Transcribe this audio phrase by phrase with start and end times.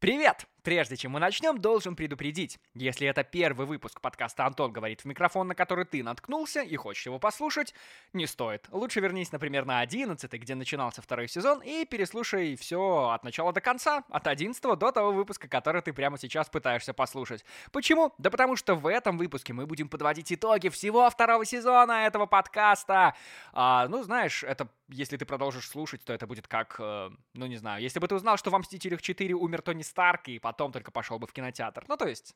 [0.00, 0.46] Привет!
[0.62, 2.58] Прежде чем мы начнем, должен предупредить.
[2.74, 7.06] Если это первый выпуск подкаста «Антон говорит в микрофон», на который ты наткнулся и хочешь
[7.06, 7.74] его послушать,
[8.12, 8.66] не стоит.
[8.70, 13.60] Лучше вернись, например, на 11 где начинался второй сезон, и переслушай все от начала до
[13.60, 17.44] конца, от 11 до того выпуска, который ты прямо сейчас пытаешься послушать.
[17.72, 18.12] Почему?
[18.18, 23.14] Да потому что в этом выпуске мы будем подводить итоги всего второго сезона этого подкаста.
[23.52, 27.56] А, ну, знаешь, это если ты продолжишь слушать, то это будет как, э, ну не
[27.56, 30.90] знаю, если бы ты узнал, что в «Мстителях 4» умер Тони Старк, и потом только
[30.90, 31.84] пошел бы в кинотеатр.
[31.88, 32.34] Ну то есть,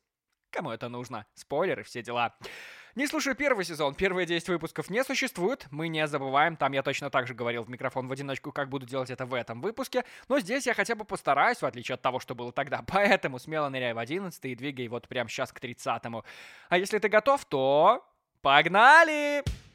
[0.51, 1.25] кому это нужно?
[1.33, 2.35] Спойлеры, все дела.
[2.95, 7.09] Не слушай первый сезон, первые 10 выпусков не существуют, мы не забываем, там я точно
[7.09, 10.39] так же говорил в микрофон в одиночку, как буду делать это в этом выпуске, но
[10.39, 13.93] здесь я хотя бы постараюсь, в отличие от того, что было тогда, поэтому смело ныряй
[13.93, 16.23] в 11 и двигай вот прямо сейчас к 30 -му.
[16.69, 18.05] А если ты готов, то...
[18.43, 19.41] Погнали!
[19.41, 19.72] Погнали!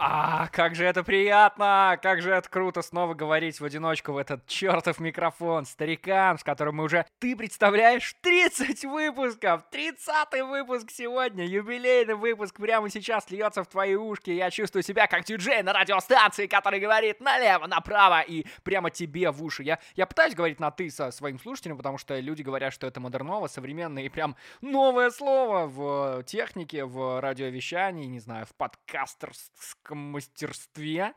[0.00, 1.98] А, как же это приятно!
[2.00, 6.76] Как же это круто снова говорить в одиночку в этот чертов микрофон старикам, с которым
[6.76, 9.62] мы уже, ты представляешь, 30 выпусков!
[9.72, 11.44] 30 выпуск сегодня!
[11.44, 14.30] Юбилейный выпуск прямо сейчас льется в твои ушки.
[14.30, 19.42] Я чувствую себя как диджей на радиостанции, который говорит налево, направо и прямо тебе в
[19.42, 19.64] уши.
[19.64, 23.00] Я, я пытаюсь говорить на «ты» со своим слушателем, потому что люди говорят, что это
[23.00, 31.14] модерново, современное и прям новое слово в технике, в радиовещании, не знаю, в подкастерском мастерстве.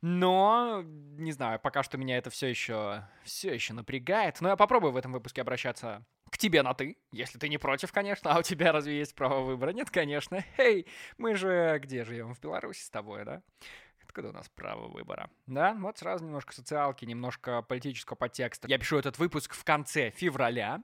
[0.00, 4.40] Но, не знаю, пока что меня это все еще, все еще напрягает.
[4.40, 7.90] Но я попробую в этом выпуске обращаться к тебе на «ты», если ты не против,
[7.92, 8.32] конечно.
[8.32, 9.70] А у тебя разве есть право выбора?
[9.70, 10.44] Нет, конечно.
[10.58, 12.34] Эй, мы же где живем?
[12.34, 13.42] В Беларуси с тобой, да?
[14.02, 15.30] Откуда у нас право выбора?
[15.46, 18.68] Да, вот сразу немножко социалки, немножко политического подтекста.
[18.68, 20.82] Я пишу этот выпуск в конце февраля,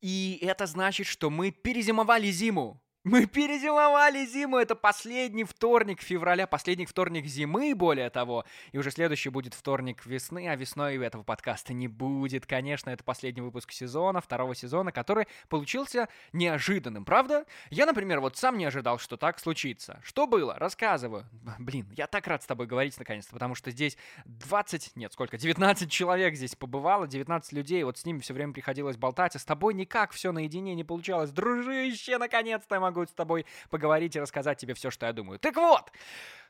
[0.00, 2.82] и это значит, что мы перезимовали зиму.
[3.06, 8.44] Мы перезимовали зиму, это последний вторник февраля, последний вторник зимы, более того.
[8.72, 12.46] И уже следующий будет вторник весны, а весной этого подкаста не будет.
[12.46, 17.44] Конечно, это последний выпуск сезона, второго сезона, который получился неожиданным, правда?
[17.70, 20.00] Я, например, вот сам не ожидал, что так случится.
[20.02, 20.56] Что было?
[20.58, 21.26] Рассказываю.
[21.60, 25.88] Блин, я так рад с тобой говорить наконец-то, потому что здесь 20, нет, сколько, 19
[25.88, 29.74] человек здесь побывало, 19 людей, вот с ними все время приходилось болтать, а с тобой
[29.74, 31.30] никак все наедине не получалось.
[31.30, 35.38] Дружище, наконец-то я могу могу с тобой поговорить и рассказать тебе все, что я думаю.
[35.38, 35.92] Так вот,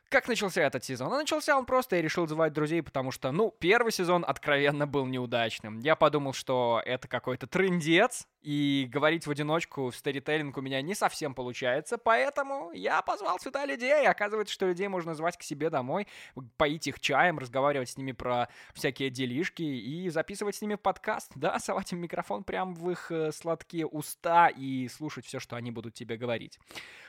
[0.09, 1.13] как начался этот сезон?
[1.13, 5.05] А начался он просто, я решил звать друзей, потому что, ну, первый сезон откровенно был
[5.05, 5.79] неудачным.
[5.79, 10.95] Я подумал, что это какой-то трендец, и говорить в одиночку в старителлинг у меня не
[10.95, 14.07] совсем получается, поэтому я позвал сюда людей.
[14.07, 16.07] Оказывается, что людей можно звать к себе домой,
[16.55, 21.59] поить их чаем, разговаривать с ними про всякие делишки и записывать с ними подкаст, да,
[21.59, 25.93] совать им микрофон прямо в их э, сладкие уста и слушать все, что они будут
[25.93, 26.57] тебе говорить.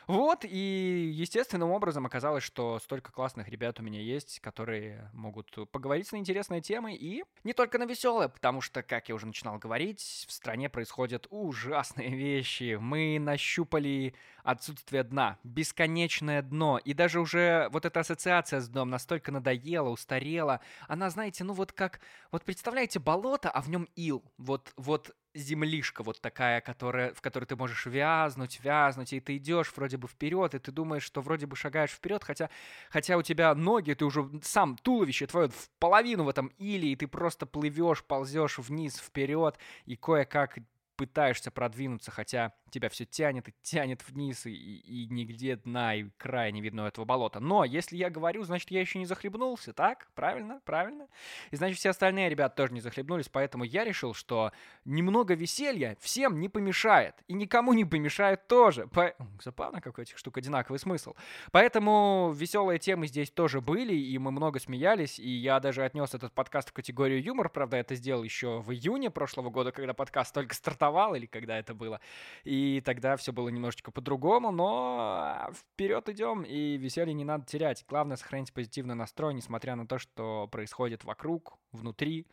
[0.09, 6.11] Вот, и естественным образом оказалось, что столько классных ребят у меня есть, которые могут поговорить
[6.11, 10.25] на интересные темы и не только на веселые, потому что, как я уже начинал говорить,
[10.27, 12.79] в стране происходят ужасные вещи.
[12.81, 19.33] Мы нащупали отсутствие дна, бесконечное дно, и даже уже вот эта ассоциация с дном настолько
[19.33, 20.63] надоела, устарела.
[20.87, 22.01] Она, знаете, ну вот как,
[22.33, 24.25] вот представляете болото, а в нем ил.
[24.39, 29.73] Вот, вот землишка вот такая, которая, в которой ты можешь вязнуть, вязнуть, и ты идешь
[29.77, 32.51] вроде бы вперед, и ты думаешь, что вроде бы шагаешь вперед, хотя,
[32.91, 36.97] хотя у тебя ноги, ты уже сам туловище твое в половину в этом иле, и
[36.97, 40.59] ты просто плывешь, ползешь вниз, вперед, и кое-как
[40.97, 46.51] пытаешься продвинуться, хотя тебя все тянет и тянет вниз, и, и нигде дна и края
[46.51, 47.41] не видно этого болота.
[47.41, 50.09] Но если я говорю, значит, я еще не захлебнулся, так?
[50.15, 50.61] Правильно?
[50.65, 51.09] Правильно?
[51.51, 54.53] И значит, все остальные ребята тоже не захлебнулись, поэтому я решил, что
[54.85, 58.87] немного веселья всем не помешает, и никому не помешает тоже.
[58.89, 59.15] По...
[59.43, 61.15] Забавно, какой этих штук одинаковый смысл.
[61.53, 66.33] Поэтому веселые темы здесь тоже были, и мы много смеялись, и я даже отнес этот
[66.33, 70.55] подкаст в категорию юмор, правда, это сделал еще в июне прошлого года, когда подкаст только
[70.55, 72.01] стартовал, или когда это было.
[72.45, 77.85] И и тогда все было немножечко по-другому, но вперед идем, и веселье не надо терять.
[77.89, 82.27] Главное сохранить позитивный настрой, несмотря на то, что происходит вокруг, внутри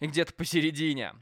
[0.00, 1.14] и где-то посередине.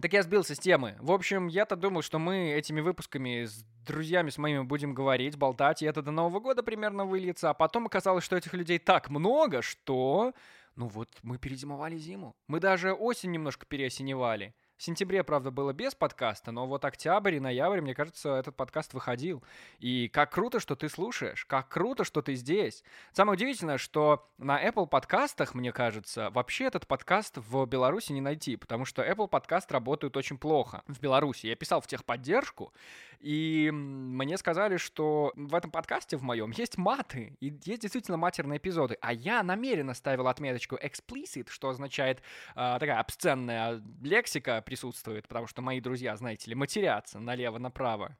[0.00, 0.96] Так я сбился с темы.
[1.00, 5.82] В общем, я-то думал, что мы этими выпусками с друзьями с моими будем говорить, болтать,
[5.82, 7.50] и это до Нового года примерно выльется.
[7.50, 10.34] А потом оказалось, что этих людей так много, что...
[10.76, 12.36] Ну вот, мы перезимовали зиму.
[12.46, 14.54] Мы даже осень немножко переосеневали.
[14.78, 18.94] В сентябре, правда, было без подкаста, но вот октябрь и ноябрь, мне кажется, этот подкаст
[18.94, 19.42] выходил.
[19.80, 22.84] И как круто, что ты слушаешь, как круто, что ты здесь.
[23.10, 28.54] Самое удивительное, что на Apple подкастах, мне кажется, вообще этот подкаст в Беларуси не найти,
[28.54, 31.48] потому что Apple подкаст работают очень плохо в Беларуси.
[31.48, 32.72] Я писал в техподдержку,
[33.18, 38.58] и мне сказали, что в этом подкасте в моем есть маты, и есть действительно матерные
[38.58, 38.96] эпизоды.
[39.00, 42.22] А я намеренно ставил отметочку explicit, что означает
[42.54, 48.18] э, такая обсценная лексика присутствует, потому что мои друзья, знаете ли, матерятся налево-направо.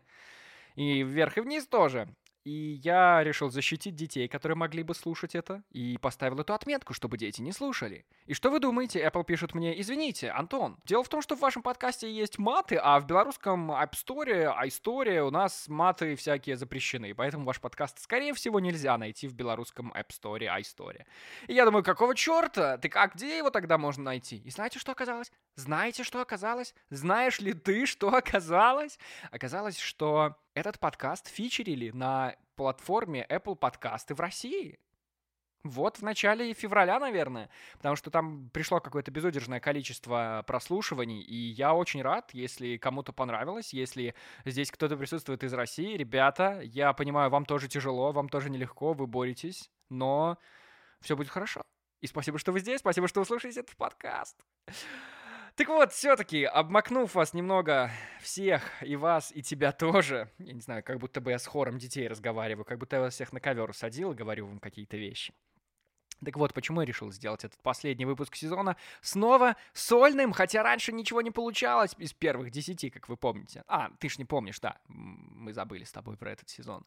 [0.75, 2.07] И вверх и вниз тоже.
[2.45, 7.17] И я решил защитить детей, которые могли бы слушать это, и поставил эту отметку, чтобы
[7.17, 8.05] дети не слушали.
[8.27, 9.03] И что вы думаете?
[9.03, 12.99] Apple пишет мне, извините, Антон, дело в том, что в вашем подкасте есть маты, а
[12.99, 18.59] в белорусском App Store, iStore у нас маты всякие запрещены, поэтому ваш подкаст, скорее всего,
[18.59, 21.03] нельзя найти в белорусском App Store, iStore.
[21.47, 22.77] И я думаю, какого черта?
[22.77, 24.37] Ты как, где его тогда можно найти?
[24.37, 25.31] И знаете, что оказалось?
[25.55, 26.75] Знаете, что оказалось?
[26.91, 28.99] Знаешь ли ты, что оказалось?
[29.31, 34.79] Оказалось, что этот подкаст фичерили на платформе Apple подкасты в России.
[35.63, 41.73] Вот в начале февраля, наверное, потому что там пришло какое-то безудержное количество прослушиваний, и я
[41.73, 44.13] очень рад, если кому-то понравилось, если
[44.45, 45.97] здесь кто-то присутствует из России.
[45.97, 50.37] Ребята, я понимаю, вам тоже тяжело, вам тоже нелегко, вы боретесь, но
[51.01, 51.63] все будет хорошо.
[52.01, 54.45] И спасибо, что вы здесь, спасибо, что вы слушаете этот подкаст.
[55.55, 60.83] Так вот, все-таки, обмакнув вас немного всех, и вас, и тебя тоже, я не знаю,
[60.83, 63.69] как будто бы я с хором детей разговариваю, как будто я вас всех на ковер
[63.69, 65.33] усадил и говорю вам какие-то вещи.
[66.25, 71.21] Так вот, почему я решил сделать этот последний выпуск сезона снова сольным, хотя раньше ничего
[71.21, 73.63] не получалось из первых десяти, как вы помните.
[73.67, 76.85] А, ты ж не помнишь, да, мы забыли с тобой про этот сезон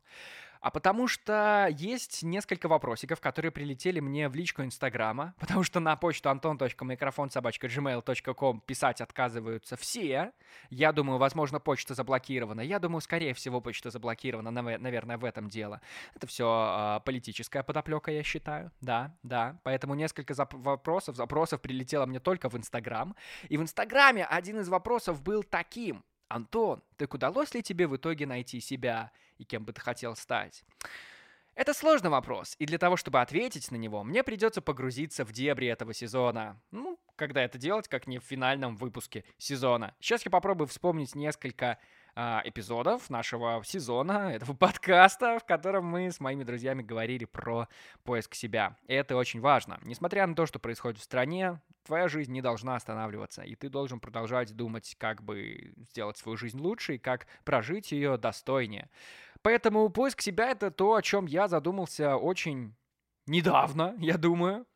[0.61, 5.97] а потому что есть несколько вопросиков, которые прилетели мне в личку Инстаграма, потому что на
[5.97, 10.33] почту anton.microfonsobachka.gmail.com писать отказываются все.
[10.71, 12.61] Я думаю, возможно, почта заблокирована.
[12.61, 15.81] Я думаю, скорее всего, почта заблокирована, наверное, в этом дело.
[16.15, 18.73] Это все а, политическая подоплека, я считаю.
[18.81, 19.59] Да, да.
[19.65, 23.15] Поэтому несколько зап- вопросов, запросов прилетело мне только в Инстаграм.
[23.49, 26.05] И в Инстаграме один из вопросов был таким.
[26.29, 30.65] Антон, так удалось ли тебе в итоге найти себя и кем бы ты хотел стать?
[31.55, 35.67] Это сложный вопрос, и для того, чтобы ответить на него, мне придется погрузиться в дебри
[35.67, 36.61] этого сезона.
[36.71, 39.93] Ну, когда это делать, как не в финальном выпуске сезона.
[39.99, 41.79] Сейчас я попробую вспомнить несколько
[42.21, 47.69] а, эпизодов нашего сезона, этого подкаста, в котором мы с моими друзьями говорили про
[48.03, 48.77] поиск себя.
[48.87, 49.79] И это очень важно.
[49.83, 54.01] Несмотря на то, что происходит в стране, твоя жизнь не должна останавливаться, и ты должен
[54.01, 58.91] продолжать думать, как бы сделать свою жизнь лучше и как прожить ее достойнее.
[59.43, 62.75] Поэтому поиск себя— это то, о чем я задумался очень
[63.27, 64.67] недавно, я думаю.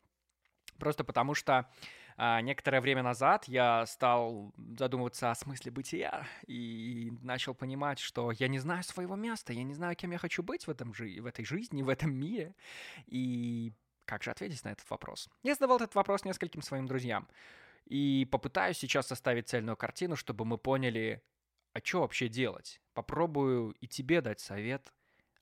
[0.78, 1.68] Просто потому что
[2.16, 8.48] а, некоторое время назад я стал задумываться о смысле бытия и начал понимать, что я
[8.48, 11.26] не знаю своего места, я не знаю, кем я хочу быть в, этом жи- в
[11.26, 12.54] этой жизни, в этом мире.
[13.06, 13.72] И
[14.04, 15.28] как же ответить на этот вопрос?
[15.42, 17.28] Я задавал этот вопрос нескольким своим друзьям.
[17.86, 21.22] И попытаюсь сейчас составить цельную картину, чтобы мы поняли,
[21.72, 22.80] а что вообще делать.
[22.92, 24.92] Попробую и тебе дать совет,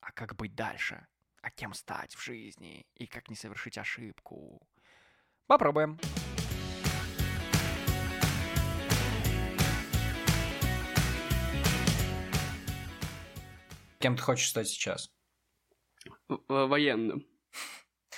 [0.01, 1.07] а как быть дальше,
[1.43, 4.67] а кем стать в жизни и как не совершить ошибку.
[5.47, 5.99] Попробуем.
[13.99, 15.13] Кем ты хочешь стать сейчас?
[16.49, 17.27] Военным.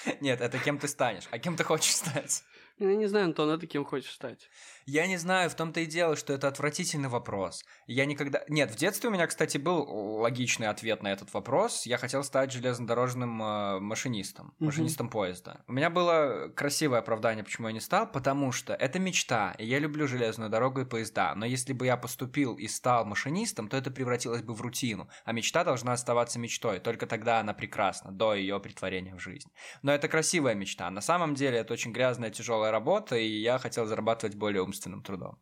[0.20, 1.26] Нет, это кем ты станешь.
[1.30, 2.44] А кем ты хочешь стать?
[2.78, 4.48] Я не знаю, Антон, а ты кем хочешь стать?
[4.86, 7.64] Я не знаю, в том-то и дело, что это отвратительный вопрос.
[7.86, 8.42] Я никогда...
[8.48, 9.82] Нет, в детстве у меня, кстати, был
[10.20, 11.86] логичный ответ на этот вопрос.
[11.86, 15.12] Я хотел стать железнодорожным э, машинистом, машинистом угу.
[15.12, 15.62] поезда.
[15.66, 19.78] У меня было красивое оправдание, почему я не стал, потому что это мечта, и я
[19.78, 21.34] люблю железную дорогу и поезда.
[21.34, 25.08] Но если бы я поступил и стал машинистом, то это превратилось бы в рутину.
[25.24, 29.50] А мечта должна оставаться мечтой, только тогда она прекрасна, до ее притворения в жизнь.
[29.82, 30.90] Но это красивая мечта.
[30.90, 35.38] На самом деле это очень грязная, тяжелая работа, и я хотел зарабатывать более умственным трудом.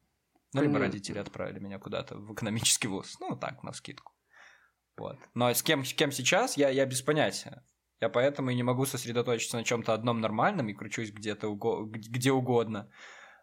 [0.52, 3.16] Ну, либо родители отправили меня куда-то в экономический вуз.
[3.20, 4.12] Ну, так, на скидку.
[4.96, 5.16] Вот.
[5.34, 7.64] Но с кем, с кем сейчас, я, я без понятия.
[8.00, 12.32] Я поэтому и не могу сосредоточиться на чем-то одном нормальном и кручусь где-то уго- где
[12.32, 12.90] угодно.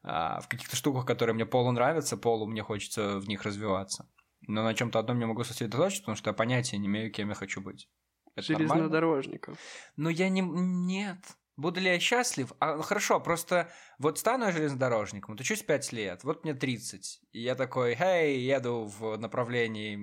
[0.03, 4.09] А, в каких-то штуках, которые мне полу нравятся, полу мне хочется в них развиваться.
[4.41, 7.35] Но на чем-то одном не могу сосредоточиться, потому что я понятия не имею, кем я
[7.35, 7.89] хочу быть.
[8.35, 9.55] Это Железнодорожником.
[9.95, 10.41] Но я не...
[10.41, 11.17] Нет.
[11.57, 12.53] Буду ли я счастлив?
[12.59, 17.41] А, хорошо, просто вот стану я железнодорожником, вот учусь 5 лет, вот мне 30, и
[17.41, 19.99] я такой, хей, еду в направлении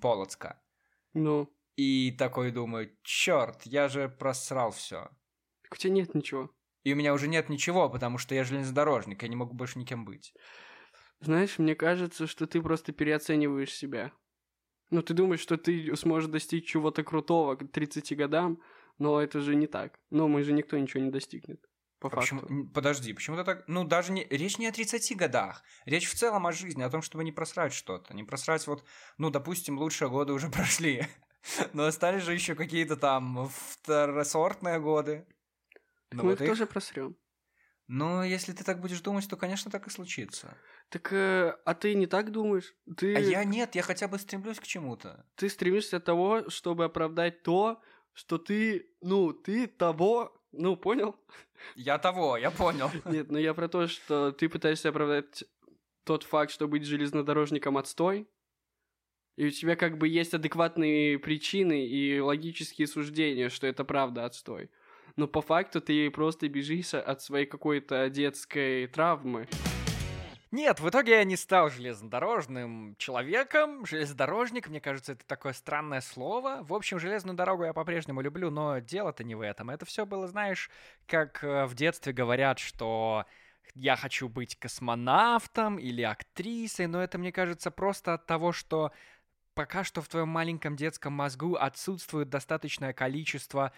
[0.00, 0.62] Полоцка.
[1.12, 1.52] Ну?
[1.74, 5.10] И такой думаю, черт, я же просрал все.
[5.62, 6.50] Так у тебя нет ничего.
[6.84, 10.04] И у меня уже нет ничего, потому что я железнодорожник, я не могу больше никем
[10.04, 10.32] быть.
[11.18, 14.12] Знаешь, мне кажется, что ты просто переоцениваешь себя.
[14.90, 18.60] Ну, ты думаешь, что ты сможешь достичь чего-то крутого к 30 годам,
[18.98, 19.98] но это же не так.
[20.10, 21.60] Ну, мы же никто ничего не достигнет.
[22.00, 22.36] По А факту.
[22.40, 23.64] почему- подожди, почему ты так...
[23.66, 24.24] Ну, даже не...
[24.30, 25.62] Речь не о 30 годах.
[25.86, 28.14] Речь в целом о жизни, о том, чтобы не просрать что-то.
[28.14, 28.84] Не просрать вот...
[29.18, 31.06] Ну, допустим, лучшие годы уже прошли.
[31.72, 35.26] Но остались же еще какие-то там второсортные годы.
[36.10, 37.16] Так Ну, мы вот их- тоже просрем.
[37.86, 40.56] Ну, если ты так будешь думать, то, конечно, так и случится.
[40.88, 42.74] Так, э, а ты не так думаешь?
[42.96, 45.26] Ты, А я нет, я хотя бы стремлюсь к чему-то.
[45.34, 47.82] ты стремишься того, чтобы оправдать то,
[48.14, 51.16] что ты, ну, ты того, ну, понял?
[51.76, 52.90] Я того, я понял.
[53.04, 55.44] Нет, ну я про то, что ты пытаешься оправдать
[56.04, 58.28] тот факт, что быть железнодорожником отстой,
[59.36, 64.70] и у тебя как бы есть адекватные причины и логические суждения, что это правда отстой.
[65.16, 69.48] Но по факту ты просто бежишь от своей какой-то детской травмы.
[70.54, 73.84] Нет, в итоге я не стал железнодорожным человеком.
[73.84, 76.60] Железнодорожник, мне кажется, это такое странное слово.
[76.62, 79.68] В общем, железную дорогу я по-прежнему люблю, но дело-то не в этом.
[79.68, 80.70] Это все было, знаешь,
[81.08, 83.24] как э, в детстве говорят, что
[83.74, 88.92] я хочу быть космонавтом или актрисой, но это, мне кажется, просто от того, что
[89.54, 93.72] пока что в твоем маленьком детском мозгу отсутствует достаточное количество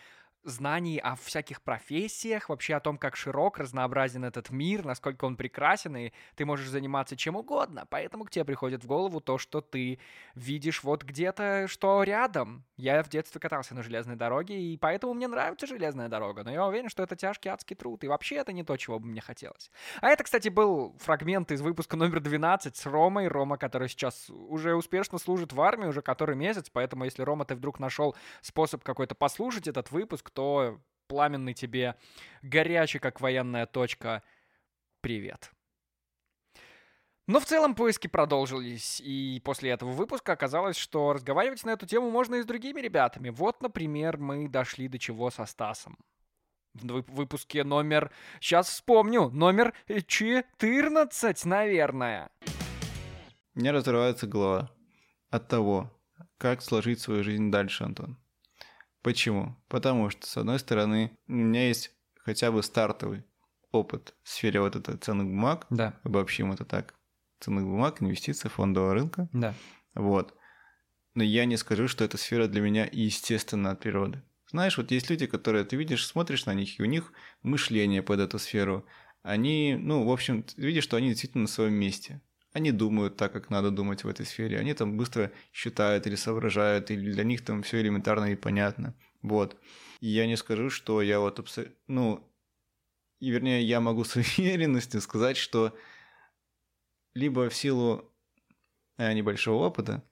[0.47, 5.97] знаний о всяких профессиях, вообще о том, как широк, разнообразен этот мир, насколько он прекрасен,
[5.97, 7.87] и ты можешь заниматься чем угодно.
[7.91, 9.99] Поэтому к тебе приходит в голову то, что ты
[10.35, 12.65] видишь вот где-то, что рядом.
[12.77, 16.45] Я в детстве катался на железной дороге, и поэтому мне нравится железная дорога.
[16.45, 19.07] Но я уверен, что это тяжкий адский труд, и вообще это не то, чего бы
[19.07, 19.71] мне хотелось.
[20.01, 23.29] А это, кстати, был фрагмент из выпуска номер 12 с Ромой.
[23.29, 27.55] Рома, который сейчас уже успешно служит в армии, уже который месяц, поэтому если, Рома, ты
[27.55, 30.79] вдруг нашел способ какой-то послушать этот выпуск, то
[31.09, 31.97] пламенный тебе,
[32.43, 34.23] горячий, как военная точка,
[35.01, 35.51] привет.
[37.27, 42.11] Но в целом поиски продолжились, и после этого выпуска оказалось, что разговаривать на эту тему
[42.11, 43.31] можно и с другими ребятами.
[43.31, 45.99] Вот, например, мы дошли до чего со Стасом.
[46.75, 48.13] В вып- выпуске номер...
[48.39, 49.31] Сейчас вспомню.
[49.31, 52.31] Номер 14, наверное.
[53.55, 54.71] Меня разрывается голова
[55.31, 55.91] от того,
[56.37, 58.19] как сложить свою жизнь дальше, Антон.
[59.07, 59.57] Почему?
[59.69, 63.23] Потому что, с одной стороны, у меня есть хотя бы стартовый
[63.71, 66.93] опыт в сфере вот этой ценных бумаг, Да, обобщим это так,
[67.39, 69.55] ценных бумаг, инвестиций, фондового рынка, да.
[69.95, 70.35] вот.
[71.15, 74.25] Но я не скажу, что эта сфера для меня естественна от природы.
[74.51, 78.19] Знаешь, вот есть люди, которые ты видишь, смотришь на них, и у них мышление под
[78.19, 78.87] эту сферу.
[79.23, 82.23] Они, ну, в общем, видишь, что они действительно на своем месте.
[82.57, 84.59] Они думают так, как надо думать в этой сфере.
[84.59, 88.95] Они там быстро считают или соображают, или для них там все элементарно и понятно.
[89.21, 89.61] Вот.
[90.01, 92.27] И я не скажу, что я вот абсо- Ну,
[93.21, 95.77] и вернее, я могу с уверенностью сказать, что
[97.13, 98.11] либо в силу
[98.97, 100.03] э, небольшого опыта,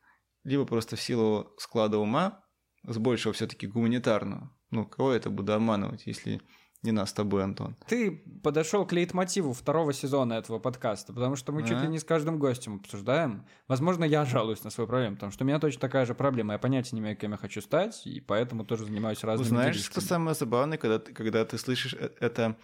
[0.42, 2.44] либо просто в силу склада ума,
[2.82, 4.54] с большего все-таки гуманитарного.
[4.68, 6.42] Ну, кого это буду обманывать, если
[6.84, 7.76] не нас с тобой, Антон?
[7.88, 8.10] Ты
[8.42, 11.86] подошел к лейтмотиву второго сезона этого подкаста, потому что мы чуть ли А?
[11.86, 13.46] не с каждым гостем обсуждаем.
[13.68, 16.52] Возможно, я жалуюсь на свою проблему, потому что у меня точно такая же проблема.
[16.52, 20.00] Я понятия не имею, кем я хочу стать, и поэтому тоже занимаюсь разными Знаешь, делишками.
[20.00, 22.56] что самое забавное, когда ты, когда ты слышишь э- это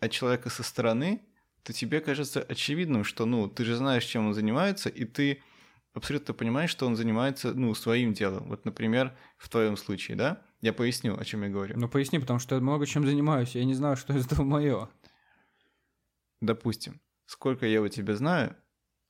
[0.00, 1.22] от человека со стороны,
[1.62, 5.42] то тебе кажется очевидным, что, ну, ты же знаешь, чем он занимается, и ты
[5.94, 8.48] абсолютно понимаешь, что он занимается, ну, своим делом.
[8.48, 10.42] Вот, например, в твоем случае, да?
[10.62, 11.76] Я поясню, о чем я говорю.
[11.76, 14.88] Ну, поясни, потому что я много чем занимаюсь, я не знаю, что из этого мое.
[16.40, 18.56] Допустим, сколько я у тебя знаю,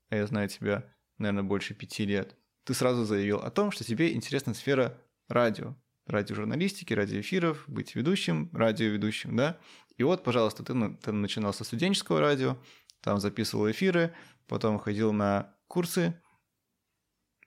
[0.09, 4.15] а я знаю тебя, наверное, больше пяти лет, ты сразу заявил о том, что тебе
[4.15, 9.59] интересна сфера радио, радиожурналистики, радиоэфиров, быть ведущим, радиоведущим, да?
[9.99, 12.57] И вот, пожалуйста, ты, ты начинал со студенческого радио,
[13.03, 14.15] там записывал эфиры,
[14.47, 16.19] потом ходил на курсы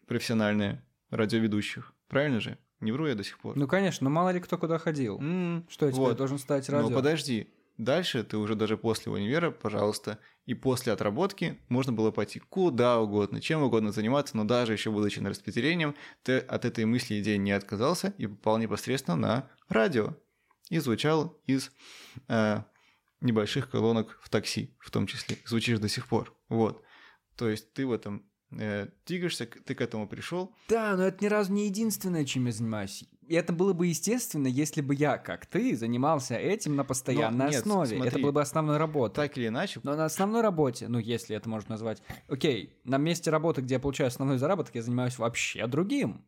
[0.05, 1.93] профессиональные радиоведущих.
[2.07, 2.59] Правильно же?
[2.85, 3.57] Не вру я до сих пор.
[3.57, 5.17] Ну, конечно, но мало ли кто куда ходил.
[5.19, 6.17] М, Что я теперь вот.
[6.17, 6.95] должен стать радио?
[6.95, 7.47] подожди,
[7.79, 13.41] дальше ты уже даже после универа, пожалуйста, и после отработки можно было пойти куда угодно,
[13.41, 17.51] чем угодно заниматься, но даже еще будучи на распределением, ты от этой мысли идеи не
[17.53, 20.15] отказался и попал непосредственно на радио.
[20.69, 21.71] И звучал из
[22.27, 22.61] э,
[23.21, 25.37] небольших колонок в такси, в том числе.
[25.45, 26.35] Звучишь до сих пор.
[26.49, 26.83] Вот.
[27.35, 31.27] То есть ты в этом э, двигаешься, ты к этому пришел, Да, но это ни
[31.27, 33.03] разу не единственное, чем я занимаюсь.
[33.27, 37.51] И это было бы естественно, если бы я, как ты, занимался этим на постоянной Но
[37.51, 37.95] нет, основе.
[37.97, 38.21] Это смотри.
[38.21, 39.15] было бы основной работой.
[39.15, 42.03] так или иначе, Но на основной работе, ну, если это можно назвать...
[42.27, 46.23] Окей, на месте работы, где я получаю основной заработок, я занимаюсь вообще другим.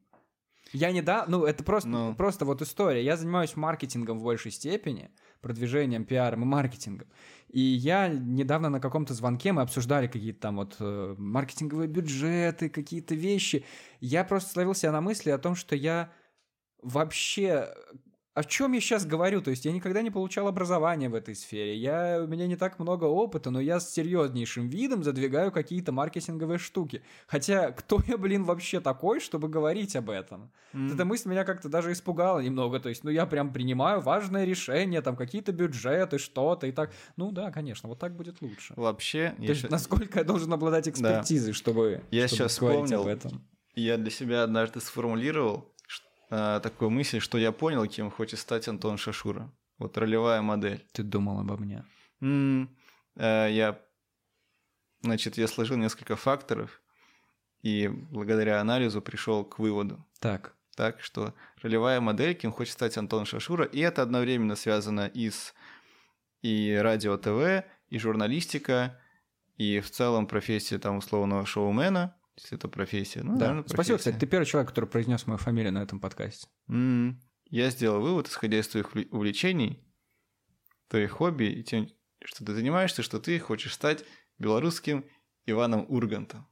[0.73, 2.15] Я не да, ну это просто, Ну.
[2.15, 3.03] просто вот история.
[3.03, 7.07] Я занимаюсь маркетингом в большей степени, продвижением, пиаром и маркетингом.
[7.49, 13.15] И я недавно на каком-то звонке мы обсуждали какие-то там вот э, маркетинговые бюджеты, какие-то
[13.15, 13.63] вещи.
[14.01, 16.11] Я просто словил себя на мысли о том, что я
[16.81, 17.73] вообще
[18.39, 19.41] о чем я сейчас говорю?
[19.41, 21.75] То есть я никогда не получал образования в этой сфере.
[21.75, 26.59] Я, у меня не так много опыта, но я с серьезнейшим видом задвигаю какие-то маркетинговые
[26.59, 27.01] штуки.
[27.27, 30.51] Хотя кто я, блин, вообще такой, чтобы говорить об этом?
[30.73, 30.93] М.
[30.93, 32.79] Эта мысль меня как-то даже испугала немного.
[32.79, 36.91] То есть, ну, я прям принимаю важное решение, там, какие-то бюджеты, что-то и так.
[37.15, 38.73] Ну, да, конечно, вот так будет лучше.
[38.75, 42.85] Вообще, То я, есть, ща- насколько я должен обладать экспертизой, чтобы, Я чтобы щас говорить
[42.85, 43.01] вспомнил.
[43.01, 43.41] об этом.
[43.75, 45.71] я для себя однажды сформулировал
[46.29, 49.51] а, такую мысль, что я понял, кем хочет стать Антон Шашура.
[49.77, 50.85] Вот ролевая модель.
[50.91, 51.85] Ты думал обо мне.
[52.21, 52.75] М,
[53.15, 53.79] э, Я,
[55.01, 56.81] значит, я сложил несколько факторов
[57.61, 60.05] и благодаря анализу пришел к выводу.
[60.19, 65.29] Так, Так что ролевая модель, кем хочет стать Антон Шашура, и это одновременно связано и
[65.29, 65.53] с
[66.43, 68.99] и радио ТВ, и журналистика,
[69.57, 73.21] и в целом профессия там условного шоумена, если это профессия.
[73.23, 73.47] Ну, да.
[73.47, 73.97] наверное, Спасибо, профессия.
[73.97, 76.47] кстати, ты первый человек, который произнес мою фамилию на этом подкасте.
[76.69, 79.83] М, Я сделал вывод, исходя из твоих увле- увлечений,
[80.89, 81.89] твоих хобби и тем,
[82.23, 84.03] что ты занимаешься, что ты хочешь стать
[84.37, 85.05] белорусским
[85.45, 86.47] Иваном Ургантом.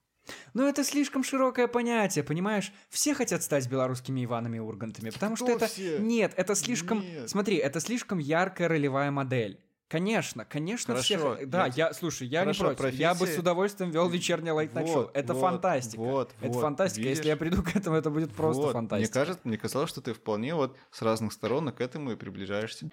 [0.55, 2.71] Ну, это слишком широкое понятие, понимаешь?
[2.89, 5.67] Все хотят стать белорусскими Иванами Ургантами, потому что Кто это...
[5.67, 5.99] все?
[5.99, 7.01] Нет, это слишком...
[7.01, 7.29] Нет.
[7.29, 9.59] Смотри, это слишком яркая ролевая модель.
[9.87, 11.49] Конечно, конечно, Хорошо, всех...
[11.49, 12.97] Да, я- я, слушай, я Хорошо, не против.
[12.99, 14.95] Я бы с профессия- удовольствием вел вечернее лайт-найт шоу.
[15.03, 15.99] Вот, Это вот, фантастика.
[16.01, 17.07] вот, это вот, фантастика.
[17.07, 17.39] Если я видишь?
[17.51, 19.19] приду к этому, это будет просто Вот, фантастика.
[19.19, 22.89] Мне кажется, мне казалось, что ты вполне вот с разных сторон к этому и приближаешься.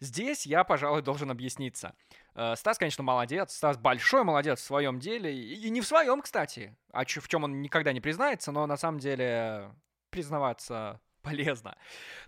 [0.00, 1.94] Здесь я, пожалуй, должен объясниться.
[2.34, 3.54] Э, Стас, конечно, молодец.
[3.54, 5.32] Стас большой молодец в своем деле.
[5.34, 6.76] И не в своем, кстати.
[6.92, 9.70] А в чем он никогда не признается, но на самом деле
[10.10, 11.76] признаваться полезно.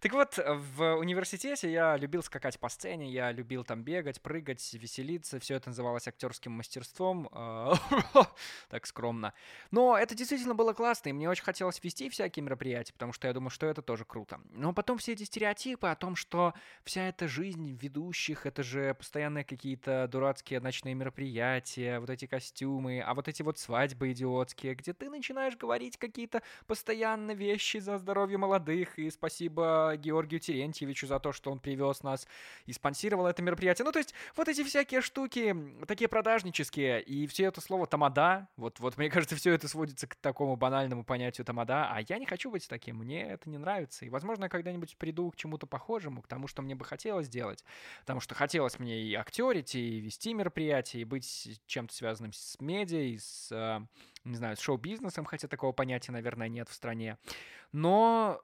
[0.01, 5.39] Так вот, в университете я любил скакать по сцене, я любил там бегать, прыгать, веселиться.
[5.39, 7.29] Все это называлось актерским мастерством.
[7.33, 7.73] э,
[8.71, 9.33] Так скромно.
[9.71, 13.35] Но это действительно было классно, и мне очень хотелось вести всякие мероприятия, потому что я
[13.35, 14.41] думаю, что это тоже круто.
[14.51, 19.45] Но потом все эти стереотипы о том, что вся эта жизнь ведущих, это же постоянные
[19.45, 25.11] какие-то дурацкие ночные мероприятия, вот эти костюмы, а вот эти вот свадьбы идиотские, где ты
[25.11, 31.51] начинаешь говорить какие-то постоянно вещи за здоровье молодых, и спасибо Георгию Терентьевичу за то, что
[31.51, 32.27] он привез нас
[32.67, 33.85] и спонсировал это мероприятие.
[33.85, 38.81] Ну, то есть, вот эти всякие штуки, такие продажнические, и все это слово тамада, вот,
[38.81, 42.51] вот мне кажется, все это сводится к такому банальному понятию тамада, а я не хочу
[42.51, 46.29] быть таким, мне это не нравится, и, возможно, я когда-нибудь приду к чему-то похожему, к
[46.29, 47.65] тому, что мне бы хотелось делать,
[48.01, 53.01] потому что хотелось мне и актерить, и вести мероприятия, и быть чем-то связанным с медиа,
[53.01, 53.81] и с, э,
[54.25, 57.19] не знаю, с шоу-бизнесом, хотя такого понятия, наверное, нет в стране,
[57.73, 58.43] но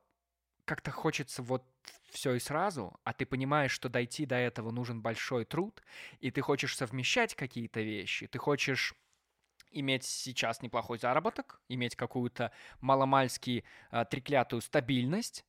[0.64, 1.64] как-то хочется вот
[2.10, 5.82] все и сразу, а ты понимаешь, что дойти до этого нужен большой труд,
[6.20, 8.94] и ты хочешь совмещать какие-то вещи, ты хочешь
[9.70, 15.44] иметь сейчас неплохой заработок, иметь какую-то маломальски а, треклятую стабильность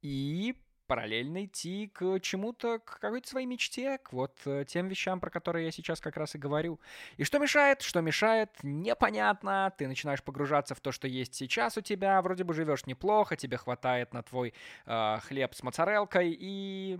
[0.00, 0.56] и
[0.88, 5.66] параллельно идти к чему-то, к какой-то своей мечте, к вот э, тем вещам, про которые
[5.66, 6.80] я сейчас как раз и говорю.
[7.16, 7.82] И что мешает?
[7.82, 8.50] Что мешает?
[8.62, 9.72] Непонятно.
[9.78, 13.58] Ты начинаешь погружаться в то, что есть сейчас у тебя, вроде бы живешь неплохо, тебе
[13.58, 14.54] хватает на твой
[14.86, 16.98] э, хлеб с моцарелкой, и...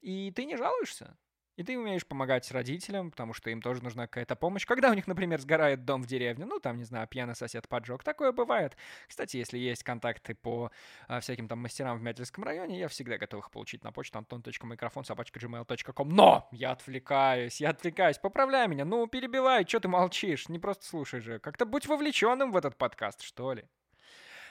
[0.00, 1.16] и ты не жалуешься.
[1.56, 4.66] И ты умеешь помогать родителям, потому что им тоже нужна какая-то помощь.
[4.66, 8.02] Когда у них, например, сгорает дом в деревне, ну, там, не знаю, пьяный сосед поджег,
[8.02, 8.76] такое бывает.
[9.06, 10.72] Кстати, если есть контакты по
[11.06, 15.04] а, всяким там мастерам в Мятельском районе, я всегда готов их получить на почту антон.микрофон
[15.04, 16.08] собачка.gmail.com.
[16.08, 16.48] Но!
[16.50, 18.18] Я отвлекаюсь, я отвлекаюсь.
[18.18, 20.48] Поправляй меня, ну, перебивай, что ты молчишь?
[20.48, 21.38] Не просто слушай же.
[21.38, 23.64] Как-то будь вовлеченным в этот подкаст, что ли.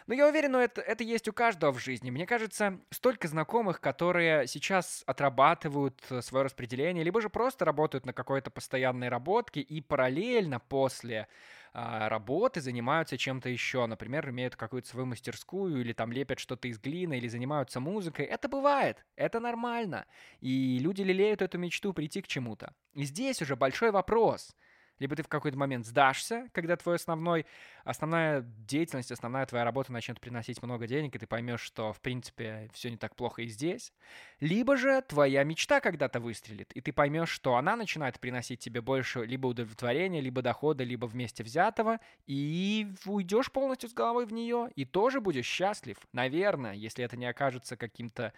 [0.07, 2.09] Но я уверен, ну, это, это есть у каждого в жизни.
[2.09, 8.13] Мне кажется, столько знакомых, которые сейчас отрабатывают э, свое распределение, либо же просто работают на
[8.13, 11.27] какой-то постоянной работке и параллельно после
[11.73, 13.85] а, работы занимаются чем-то еще.
[13.85, 18.25] Например, имеют какую-то свою мастерскую или там лепят что-то из глины или занимаются музыкой.
[18.25, 20.05] Это бывает, это нормально.
[20.39, 22.73] И люди лелеют эту мечту прийти к чему-то.
[22.93, 24.55] И здесь уже большой вопрос–
[24.99, 27.45] либо ты в какой-то момент сдашься, когда твой основной,
[27.83, 32.69] основная деятельность, основная твоя работа начнет приносить много денег, и ты поймешь, что, в принципе,
[32.73, 33.93] все не так плохо и здесь.
[34.39, 39.25] Либо же твоя мечта когда-то выстрелит, и ты поймешь, что она начинает приносить тебе больше
[39.25, 44.85] либо удовлетворения, либо дохода, либо вместе взятого, и уйдешь полностью с головой в нее, и
[44.85, 48.33] тоже будешь счастлив, наверное, если это не окажется каким-то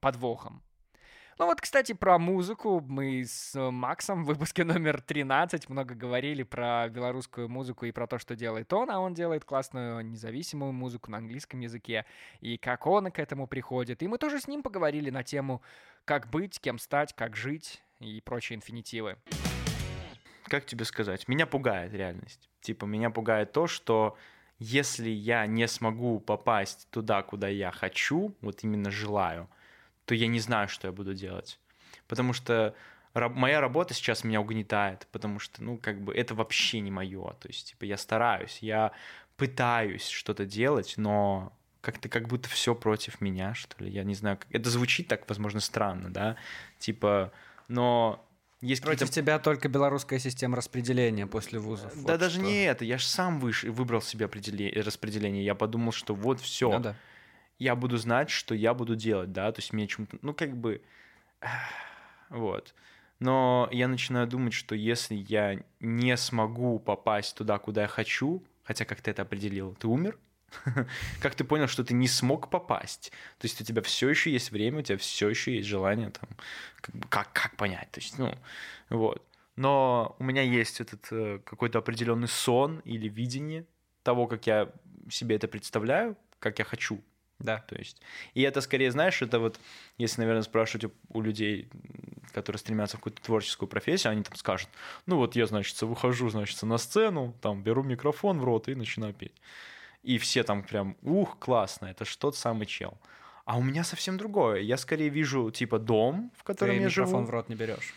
[0.00, 0.62] подвохом.
[1.36, 2.80] Ну вот, кстати, про музыку.
[2.80, 8.18] Мы с Максом в выпуске номер 13 много говорили про белорусскую музыку и про то,
[8.18, 12.06] что делает он, а он делает классную независимую музыку на английском языке,
[12.40, 14.02] и как он к этому приходит.
[14.04, 15.60] И мы тоже с ним поговорили на тему,
[16.04, 19.16] как быть, кем стать, как жить и прочие инфинитивы.
[20.44, 21.26] Как тебе сказать?
[21.26, 22.48] Меня пугает реальность.
[22.60, 24.16] Типа, меня пугает то, что
[24.60, 29.48] если я не смогу попасть туда, куда я хочу, вот именно желаю,
[30.04, 31.58] то я не знаю, что я буду делать.
[32.08, 32.74] Потому что
[33.14, 37.32] моя работа сейчас меня угнетает, потому что, ну, как бы, это вообще не мое.
[37.40, 38.92] То есть, типа, я стараюсь, я
[39.36, 43.90] пытаюсь что-то делать, но как-то как будто все против меня, что ли.
[43.90, 44.48] Я не знаю, как...
[44.50, 46.36] это звучит так, возможно, странно, да?
[46.78, 47.32] Типа,
[47.68, 48.26] но
[48.64, 51.92] есть Против тебя только белорусская система распределения после вузов.
[51.94, 52.44] Да вот даже что.
[52.44, 52.84] не это.
[52.86, 53.64] Я же сам выш...
[53.64, 55.44] выбрал себе определение, распределение.
[55.44, 56.70] Я подумал, что вот все.
[56.70, 56.96] Ну, да.
[57.58, 59.52] Я буду знать, что я буду делать, да.
[59.52, 60.18] То есть мне чем-то...
[60.22, 60.82] Ну, как бы...
[62.30, 62.74] Вот.
[63.20, 68.84] Но я начинаю думать, что если я не смогу попасть туда, куда я хочу, хотя
[68.84, 70.18] как ты это определил, ты умер?
[71.20, 73.12] как ты понял, что ты не смог попасть?
[73.38, 76.28] То есть у тебя все еще есть время, у тебя все еще есть желание там,
[77.08, 77.90] как, как, понять?
[77.92, 78.34] То есть, ну,
[78.90, 79.22] вот.
[79.56, 83.66] Но у меня есть этот э, какой-то определенный сон или видение
[84.02, 84.72] того, как я
[85.08, 87.00] себе это представляю, как я хочу.
[87.38, 87.58] Да.
[87.68, 88.00] То есть,
[88.34, 89.58] и это скорее, знаешь, это вот,
[89.98, 91.68] если, наверное, спрашивать у, у людей,
[92.32, 94.68] которые стремятся в какую-то творческую профессию, они там скажут,
[95.06, 99.14] ну вот я, значит, выхожу, значит, на сцену, там беру микрофон в рот и начинаю
[99.14, 99.34] петь
[100.04, 102.96] и все там прям, ух, классно, это что тот самый чел.
[103.46, 104.60] А у меня совсем другое.
[104.60, 107.06] Я скорее вижу, типа, дом, в котором Ты я живу.
[107.06, 107.92] микрофон в рот не берешь.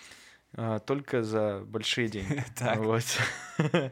[0.60, 2.44] А, только за большие деньги.
[2.78, 3.04] Вот.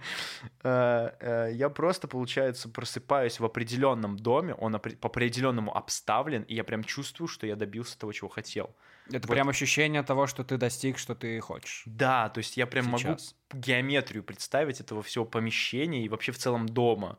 [0.62, 6.64] А, а, я просто, получается, просыпаюсь в определенном доме, он по определенному обставлен, и я
[6.64, 8.76] прям чувствую, что я добился того, чего хотел.
[9.08, 9.34] Это вот.
[9.34, 11.84] прям ощущение того, что ты достиг, что ты хочешь.
[11.86, 13.36] Да, то есть я прям Сейчас.
[13.52, 17.18] могу геометрию представить этого всего помещения и вообще в целом дома.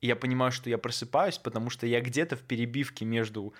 [0.00, 3.54] И я понимаю, что я просыпаюсь, потому что я где-то в перебивке между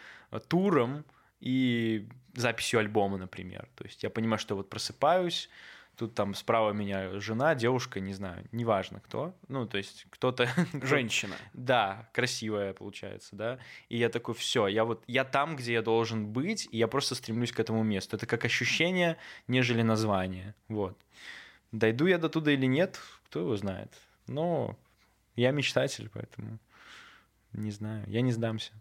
[0.48, 1.04] туром
[1.44, 3.68] и записью альбома, например.
[3.76, 5.50] То есть я понимаю, что вот просыпаюсь,
[5.96, 9.34] тут там справа меня жена, девушка, не знаю, неважно кто.
[9.48, 10.48] Ну, то есть кто-то...
[10.82, 11.34] Женщина.
[11.52, 13.58] Да, красивая получается, да.
[13.90, 17.14] И я такой, все, я вот, я там, где я должен быть, и я просто
[17.14, 18.16] стремлюсь к этому месту.
[18.16, 20.54] Это как ощущение, нежели название.
[20.68, 20.98] Вот.
[21.72, 23.92] Дойду я до туда или нет, кто его знает.
[24.26, 24.78] Но
[25.36, 26.58] я мечтатель, поэтому
[27.52, 28.72] не знаю, я не сдамся.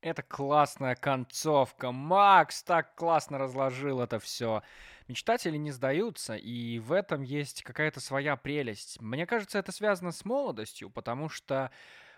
[0.00, 1.90] Это классная концовка.
[1.90, 4.62] Макс так классно разложил это все.
[5.08, 9.00] Мечтатели не сдаются, и в этом есть какая-то своя прелесть.
[9.00, 11.72] Мне кажется, это связано с молодостью, потому что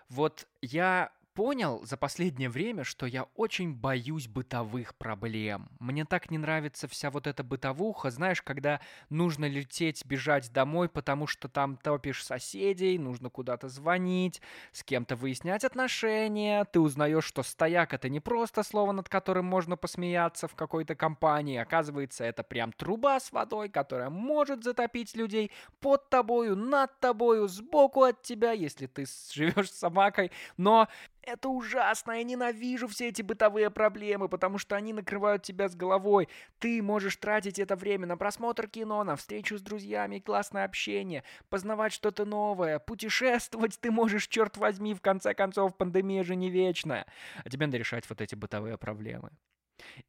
[0.09, 5.69] вот я понял за последнее время, что я очень боюсь бытовых проблем.
[5.79, 11.27] Мне так не нравится вся вот эта бытовуха, знаешь, когда нужно лететь, бежать домой, потому
[11.27, 14.41] что там топишь соседей, нужно куда-то звонить,
[14.71, 19.77] с кем-то выяснять отношения, ты узнаешь, что стояк это не просто слово, над которым можно
[19.77, 26.09] посмеяться в какой-то компании, оказывается, это прям труба с водой, которая может затопить людей под
[26.09, 30.87] тобою, над тобою, сбоку от тебя, если ты живешь с собакой, но
[31.31, 36.29] это ужасно, я ненавижу все эти бытовые проблемы, потому что они накрывают тебя с головой.
[36.59, 41.93] Ты можешь тратить это время на просмотр кино, на встречу с друзьями, классное общение, познавать
[41.93, 47.05] что-то новое, путешествовать ты можешь, черт возьми, в конце концов, пандемия же не вечная.
[47.43, 49.31] А тебе надо решать вот эти бытовые проблемы.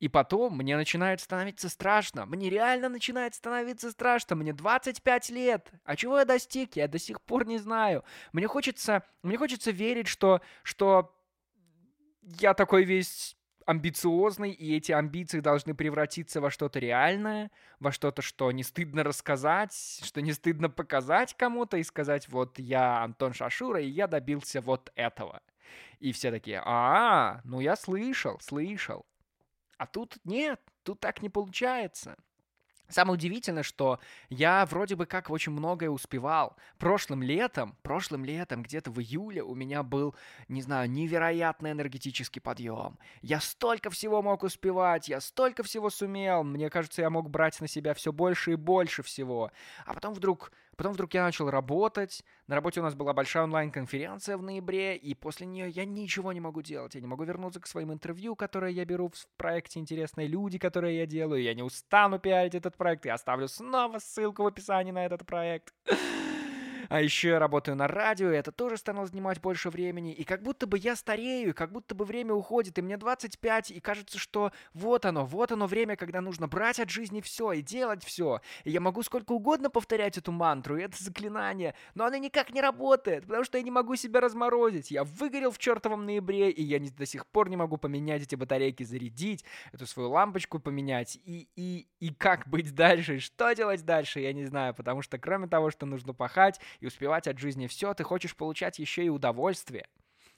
[0.01, 2.27] И потом мне начинает становиться страшно.
[2.27, 4.37] Мне реально начинает становиться страшно.
[4.37, 5.71] Мне 25 лет.
[5.85, 6.77] А чего я достиг?
[6.77, 8.05] Я до сих пор не знаю.
[8.33, 11.15] Мне хочется, мне хочется верить, что, что
[12.23, 18.51] я такой весь амбициозный, и эти амбиции должны превратиться во что-то реальное, во что-то, что
[18.53, 23.89] не стыдно рассказать, что не стыдно показать кому-то и сказать, вот я Антон Шашура, и
[23.89, 25.43] я добился вот этого.
[26.01, 29.07] И все такие, а, ну я слышал, слышал.
[29.79, 32.17] А тут нет, тут так не получается.
[32.93, 36.57] Самое удивительное, что я вроде бы как очень многое успевал.
[36.77, 40.15] Прошлым летом, прошлым летом, где-то в июле у меня был,
[40.49, 42.99] не знаю, невероятный энергетический подъем.
[43.23, 46.45] Я столько всего мог успевать, я столько всего сумел.
[46.45, 49.53] Мне кажется, я мог брать на себя все больше и больше всего.
[49.87, 52.25] А потом вдруг Потом вдруг я начал работать.
[52.47, 56.41] На работе у нас была большая онлайн-конференция в ноябре, и после нее я ничего не
[56.41, 56.95] могу делать.
[56.95, 60.99] Я не могу вернуться к своим интервью, которые я беру в проекте «Интересные люди», которые
[60.99, 61.43] я делаю.
[61.43, 63.05] Я не устану пиарить этот проект.
[63.05, 65.75] Я оставлю снова ссылку в описании на этот проект.
[66.93, 70.13] А еще я работаю на радио, и это тоже стало занимать больше времени.
[70.13, 73.71] И как будто бы я старею, и как будто бы время уходит, и мне 25,
[73.71, 77.63] и кажется, что вот оно, вот оно время, когда нужно брать от жизни все и
[77.63, 78.43] делать все.
[78.65, 82.61] И я могу сколько угодно повторять эту мантру, и это заклинание, но оно никак не
[82.61, 84.91] работает, потому что я не могу себя разморозить.
[84.91, 88.35] Я выгорел в чертовом ноябре, и я не, до сих пор не могу поменять эти
[88.35, 91.19] батарейки, зарядить, эту свою лампочку поменять.
[91.25, 95.49] И, и, и как быть дальше, что делать дальше, я не знаю, потому что кроме
[95.49, 99.87] того, что нужно пахать и успевать от жизни все, ты хочешь получать еще и удовольствие.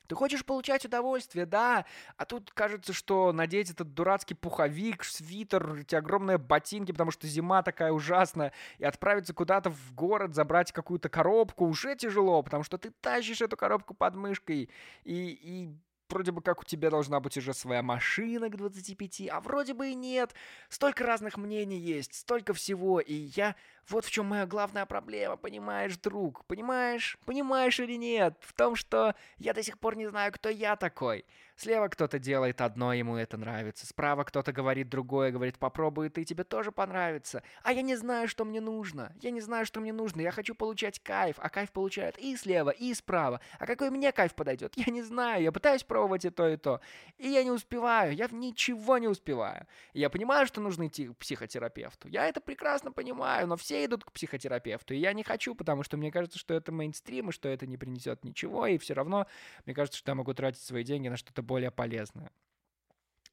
[0.07, 1.87] Ты хочешь получать удовольствие, да,
[2.19, 7.63] а тут кажется, что надеть этот дурацкий пуховик, свитер, эти огромные ботинки, потому что зима
[7.63, 12.91] такая ужасная, и отправиться куда-то в город, забрать какую-то коробку уже тяжело, потому что ты
[12.91, 14.69] тащишь эту коробку под мышкой,
[15.05, 15.71] и, и
[16.11, 19.89] вроде бы как у тебя должна быть уже своя машина к 25, а вроде бы
[19.89, 20.35] и нет.
[20.69, 23.57] Столько разных мнений есть, столько всего, и я...
[23.89, 26.45] Вот в чем моя главная проблема, понимаешь, друг?
[26.47, 27.19] Понимаешь?
[27.27, 28.35] Понимаешь или нет?
[28.41, 31.25] В том, что я до сих пор не знаю, кто я такой.
[31.57, 33.87] Слева кто-то делает одно, ему это нравится.
[33.87, 37.45] Справа кто-то говорит другое, говорит, попробуй ты, тебе тоже понравится.
[37.63, 39.13] А я не знаю, что мне нужно.
[39.21, 40.21] Я не знаю, что мне нужно.
[40.21, 43.41] Я хочу получать кайф, а кайф получают и слева, и справа.
[43.61, 44.73] А какой мне кайф подойдет?
[44.77, 45.45] Я не знаю.
[45.45, 46.81] Я пытаюсь пробовать и то, и то.
[47.19, 48.15] И я не успеваю.
[48.15, 49.67] Я ничего не успеваю.
[49.93, 52.09] я понимаю, что нужно идти к психотерапевту.
[52.09, 54.95] Я это прекрасно понимаю, но все идут к психотерапевту.
[54.95, 57.77] И я не хочу, потому что мне кажется, что это мейнстрим, и что это не
[57.77, 58.69] принесет ничего.
[58.69, 59.27] И все равно
[59.67, 62.31] мне кажется, что я могу тратить свои деньги на что-то более полезное.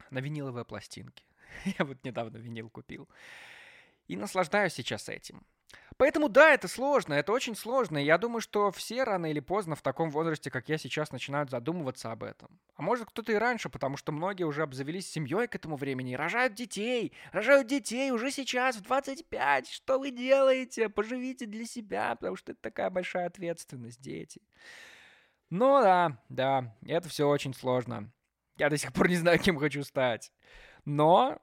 [0.10, 1.24] На виниловые пластинки.
[1.78, 3.08] Я вот недавно винил купил.
[4.12, 5.42] И наслаждаюсь сейчас этим.
[5.96, 7.98] Поэтому да, это сложно, это очень сложно.
[7.98, 11.50] И я думаю, что все рано или поздно в таком возрасте, как я сейчас, начинают
[11.50, 12.60] задумываться об этом.
[12.76, 16.16] А может кто-то и раньше, потому что многие уже обзавелись семьей к этому времени и
[16.18, 17.14] рожают детей.
[17.32, 19.70] Рожают детей уже сейчас, в 25.
[19.70, 20.90] Что вы делаете?
[20.90, 24.42] Поживите для себя, потому что это такая большая ответственность, дети.
[25.50, 28.12] Ну да, да, это все очень сложно.
[28.58, 30.34] Я до сих пор не знаю, кем хочу стать.
[30.84, 31.42] Но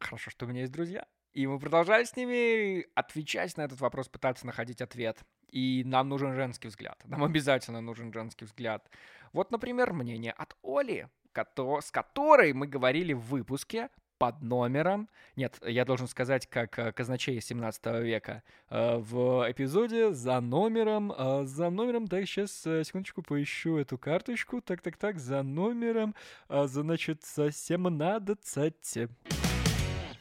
[0.00, 1.06] хорошо, что у меня есть друзья.
[1.36, 5.18] И мы продолжаем с ними отвечать на этот вопрос, пытаться находить ответ.
[5.50, 6.98] И нам нужен женский взгляд.
[7.04, 8.88] Нам обязательно нужен женский взгляд.
[9.34, 15.10] Вот, например, мнение от Оли, с которой мы говорили в выпуске под номером.
[15.36, 21.44] Нет, я должен сказать, как э, казначей 17 века э, в эпизоде за номером, э,
[21.44, 26.14] за номером, так, сейчас, секундочку, поищу эту карточку, так-так-так, за номером,
[26.48, 29.45] значит, 17.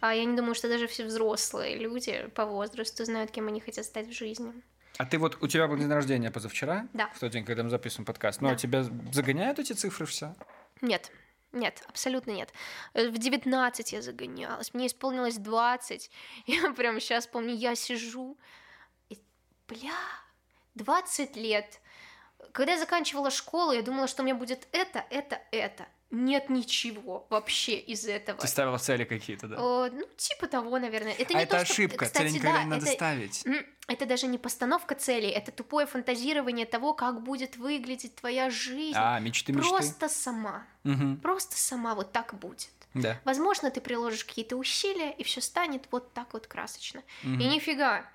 [0.08, 3.86] А я не думаю, что даже все взрослые люди по возрасту знают, кем они хотят
[3.86, 4.54] стать в жизни.
[5.00, 6.88] А ты вот, у тебя был день рождения позавчера?
[6.94, 7.10] Да.
[7.15, 8.39] В тот день, когда мы записываем подкаст.
[8.39, 8.56] Ну, а да.
[8.56, 10.36] а тебя загоняют эти цифры все?
[10.82, 11.12] Нет.
[11.54, 12.54] Нет, абсолютно нет.
[12.94, 16.12] Э, в 19 я загонялась, мне исполнилось 20.
[16.46, 18.38] Я прям сейчас помню, я сижу,
[19.10, 19.18] и,
[19.68, 19.98] бля,
[20.76, 21.82] 20 лет.
[22.52, 27.28] Когда я заканчивала школу, я думала, что у меня будет это, это, это нет ничего
[27.30, 28.39] вообще из этого.
[28.39, 29.58] Ты ставила цели какие-то, да?
[29.60, 31.13] О, ну, типа того, наверное.
[31.13, 32.13] Это а не это то, ошибка, что...
[32.13, 32.93] Кстати, цели никогда да, не надо это...
[32.93, 33.43] ставить.
[33.88, 38.97] Это даже не постановка целей, это тупое фантазирование того, как будет выглядеть твоя жизнь.
[38.97, 39.69] А, мечты, мечты.
[39.69, 40.65] Просто сама.
[40.84, 41.17] Угу.
[41.21, 42.69] Просто сама вот так будет.
[42.95, 43.19] Да.
[43.25, 47.04] Возможно, ты приложишь какие-то усилия, и все станет вот так вот красочно.
[47.23, 47.34] Угу.
[47.34, 48.06] И нифига.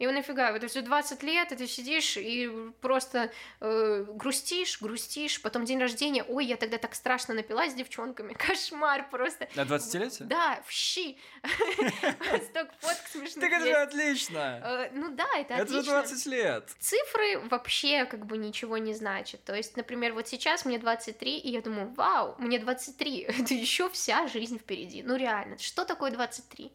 [0.00, 5.66] И нафига, это все 20 лет, и ты сидишь и просто э, грустишь, грустишь, потом
[5.66, 9.46] день рождения, ой, я тогда так страшно напилась с девчонками, кошмар просто.
[9.54, 10.24] На 20-летие?
[10.24, 11.18] Да, в щи.
[12.48, 14.60] Столько фоток смешных Так это же отлично!
[14.64, 15.80] Э, ну да, это отлично.
[15.80, 16.70] Это же 20 лет.
[16.78, 19.44] Цифры вообще как бы ничего не значат.
[19.44, 23.90] То есть, например, вот сейчас мне 23, и я думаю, вау, мне 23, это еще
[23.90, 25.02] вся жизнь впереди.
[25.02, 26.72] Ну реально, что такое 23?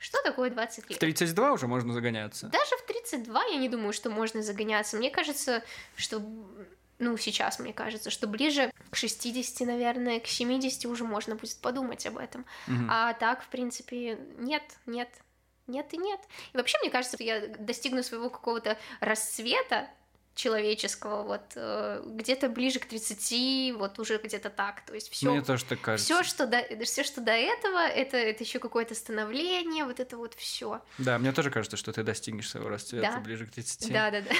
[0.00, 0.96] Что такое 20 лет?
[0.96, 2.46] В 32 уже можно загоняться?
[2.46, 4.96] Даже в 32 я не думаю, что можно загоняться.
[4.96, 5.62] Мне кажется,
[5.94, 6.22] что
[6.98, 12.06] ну, сейчас мне кажется, что ближе к 60, наверное, к 70 уже можно будет подумать
[12.06, 12.46] об этом.
[12.66, 12.84] Угу.
[12.88, 15.10] А так, в принципе, нет, нет,
[15.66, 16.20] нет и нет.
[16.54, 19.88] И вообще, мне кажется, что я достигну своего какого-то расцвета
[20.40, 25.30] человеческого, вот э, где-то ближе к 30, вот уже где-то так, то есть все.
[25.30, 26.04] Мне тоже так кажется.
[26.04, 30.34] Все, что до, все, что до этого, это, это еще какое-то становление, вот это вот
[30.34, 30.82] все.
[30.98, 33.20] Да, мне тоже кажется, что ты достигнешь своего расцвета да.
[33.20, 33.92] ближе к 30.
[33.92, 34.30] Да, да, да.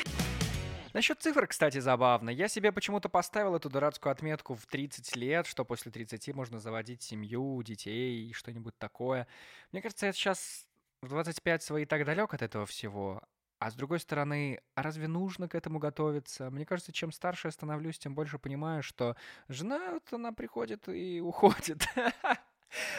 [0.92, 2.30] Насчет цифр, кстати, забавно.
[2.30, 7.02] Я себе почему-то поставил эту дурацкую отметку в 30 лет, что после 30 можно заводить
[7.02, 9.28] семью, детей и что-нибудь такое.
[9.70, 10.66] Мне кажется, я сейчас
[11.02, 13.22] в 25 свои так далек от этого всего.
[13.60, 16.50] А с другой стороны, а разве нужно к этому готовиться?
[16.50, 19.16] Мне кажется, чем старше я становлюсь, тем больше понимаю, что
[19.48, 21.86] жена, вот она приходит и уходит.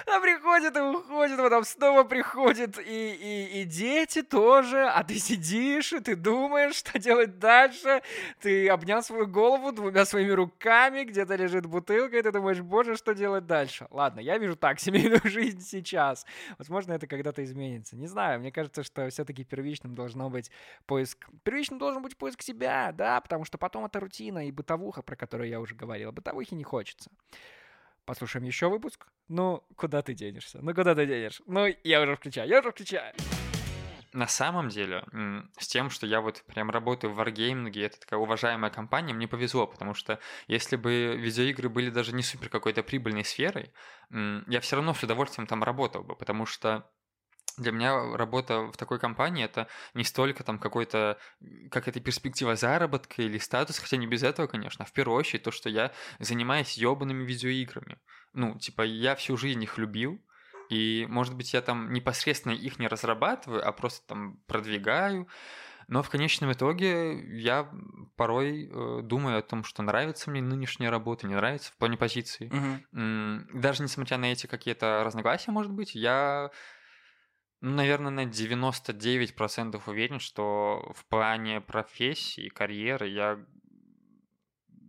[0.05, 5.93] Она приходит и уходит, потом снова приходит, и, и, и дети тоже, а ты сидишь,
[5.93, 8.01] и ты думаешь, что делать дальше.
[8.39, 13.13] Ты обнял свою голову двумя своими руками, где-то лежит бутылка, и ты думаешь, боже, что
[13.13, 13.87] делать дальше?
[13.91, 16.25] Ладно, я вижу так семейную жизнь сейчас.
[16.57, 17.95] Возможно, это когда-то изменится.
[17.95, 20.51] Не знаю, мне кажется, что все-таки первичным должно быть
[20.85, 21.29] поиск...
[21.43, 25.49] Первичным должен быть поиск себя, да, потому что потом это рутина и бытовуха, про которую
[25.49, 26.11] я уже говорил.
[26.11, 27.09] Бытовухи не хочется.
[28.11, 29.07] Послушаем еще выпуск.
[29.29, 30.59] Ну, куда ты денешься?
[30.61, 31.41] Ну, куда ты денешь?
[31.47, 33.15] Ну, я уже включаю, я уже включаю.
[34.11, 35.05] На самом деле,
[35.57, 39.65] с тем, что я вот прям работаю в Wargaming, это такая уважаемая компания, мне повезло,
[39.65, 43.71] потому что если бы видеоигры были даже не супер какой-то прибыльной сферой,
[44.09, 46.91] я все равно с удовольствием там работал бы, потому что
[47.57, 51.17] для меня работа в такой компании это не столько там какой-то
[51.69, 55.43] как это перспектива заработка или статус, хотя не без этого, конечно, а в первую очередь
[55.43, 57.97] то, что я занимаюсь ебаными видеоиграми.
[58.33, 60.21] Ну, типа, я всю жизнь их любил,
[60.69, 65.27] и, может быть, я там непосредственно их не разрабатываю, а просто там продвигаю.
[65.89, 67.69] Но в конечном итоге я
[68.15, 72.47] порой э, думаю о том, что нравится мне нынешняя работа, не нравится в плане позиции.
[72.47, 73.59] Угу.
[73.59, 76.51] Даже несмотря на эти какие-то разногласия, может быть, я
[77.61, 83.39] наверное, на 99% уверен, что в плане профессии, карьеры я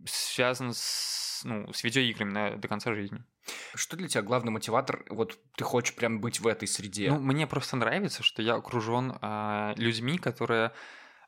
[0.05, 3.23] связан с, ну, с видеоиграми на, до конца жизни.
[3.75, 5.05] Что для тебя главный мотиватор?
[5.09, 7.11] Вот ты хочешь прям быть в этой среде?
[7.11, 10.71] Ну, мне просто нравится, что я окружен э, людьми, которые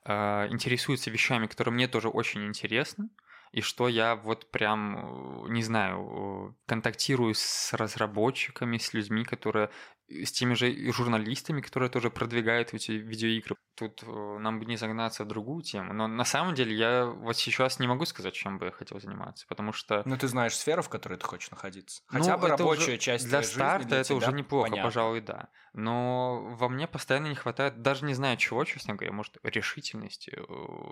[0.04, 3.10] э, интересуются вещами, которые мне тоже очень интересны
[3.56, 9.70] и что я вот прям, не знаю, контактирую с разработчиками, с людьми, которые
[10.08, 13.56] с теми же журналистами, которые тоже продвигают эти видеоигры.
[13.76, 15.94] Тут э, нам бы не загнаться в другую тему.
[15.94, 19.46] Но на самом деле я вот сейчас не могу сказать, чем бы я хотел заниматься,
[19.48, 20.04] потому что...
[20.06, 22.04] Ну, ты знаешь сферу, в которой ты хочешь находиться.
[22.12, 24.90] Ну, Хотя ну, бы рабочая уже, часть Для старта жизни, для это уже неплохо, понятно.
[24.90, 25.50] пожалуй, да.
[25.74, 30.40] Но во мне постоянно не хватает, даже не знаю чего, честно говоря, может, решительности.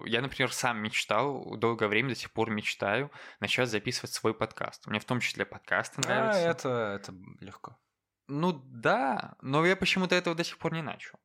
[0.06, 4.88] Я, например, сам мечтал, долгое время до сих пор мечтаю начать записывать свой подкаст.
[4.88, 6.41] Мне в том числе подкасты а, нравятся.
[6.41, 7.78] А, это, это легко.
[8.34, 11.19] Ну да, но я почему-то этого до сих пор не начал.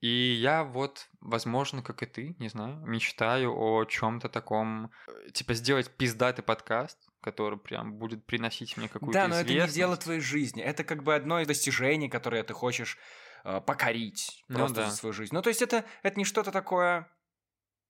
[0.00, 5.54] И я вот, возможно, как и ты, не знаю, мечтаю о чем-то таком, э, типа
[5.54, 10.20] сделать пиздатый подкаст, который прям будет приносить мне какую-то Да, но это не дело твоей
[10.20, 10.62] жизни.
[10.62, 12.96] Это как бы одно из достижений, которое ты хочешь
[13.44, 14.90] э, покорить ну просто да.
[14.90, 15.34] за свою жизнь.
[15.34, 17.08] Ну, то есть это, это не что-то такое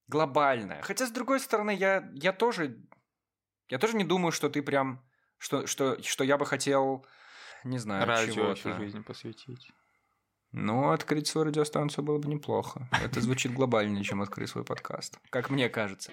[0.09, 0.83] глобальное.
[0.83, 2.79] Хотя, с другой стороны, я, я тоже...
[3.69, 5.03] Я тоже не думаю, что ты прям...
[5.39, 7.07] Что, что, что я бы хотел
[7.65, 9.71] не знаю, Радио всю жизнь посвятить.
[10.53, 12.89] Ну, открыть свою радиостанцию было бы неплохо.
[13.03, 15.19] Это звучит глобальнее, чем открыть свой подкаст.
[15.31, 16.13] Как мне кажется.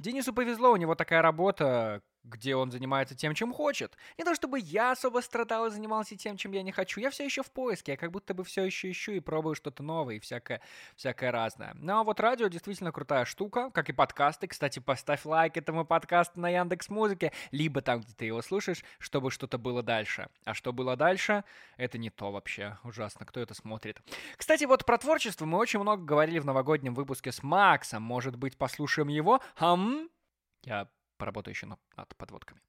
[0.00, 3.96] Денису повезло, у него такая работа, где он занимается тем, чем хочет.
[4.18, 7.00] Не то чтобы я особо страдал и занимался тем, чем я не хочу.
[7.00, 9.82] Я все еще в поиске, я как будто бы все еще ищу и пробую что-то
[9.82, 10.60] новое и всякое,
[10.96, 11.72] всякое разное.
[11.74, 14.46] Ну а вот радио действительно крутая штука, как и подкасты.
[14.48, 19.30] Кстати, поставь лайк этому подкасту на Яндекс Музыке, либо там, где ты его слушаешь, чтобы
[19.30, 20.28] что-то было дальше.
[20.44, 21.44] А что было дальше,
[21.76, 22.78] это не то вообще.
[22.82, 24.00] Ужасно, кто это смотрит.
[24.36, 28.02] Кстати, вот про творчество мы очень много говорили в новогоднем выпуске с Максом.
[28.02, 29.40] Может быть, послушаем его?
[29.56, 30.08] Хм?
[30.64, 31.78] Я поработаю еще над,
[32.16, 32.60] подводками.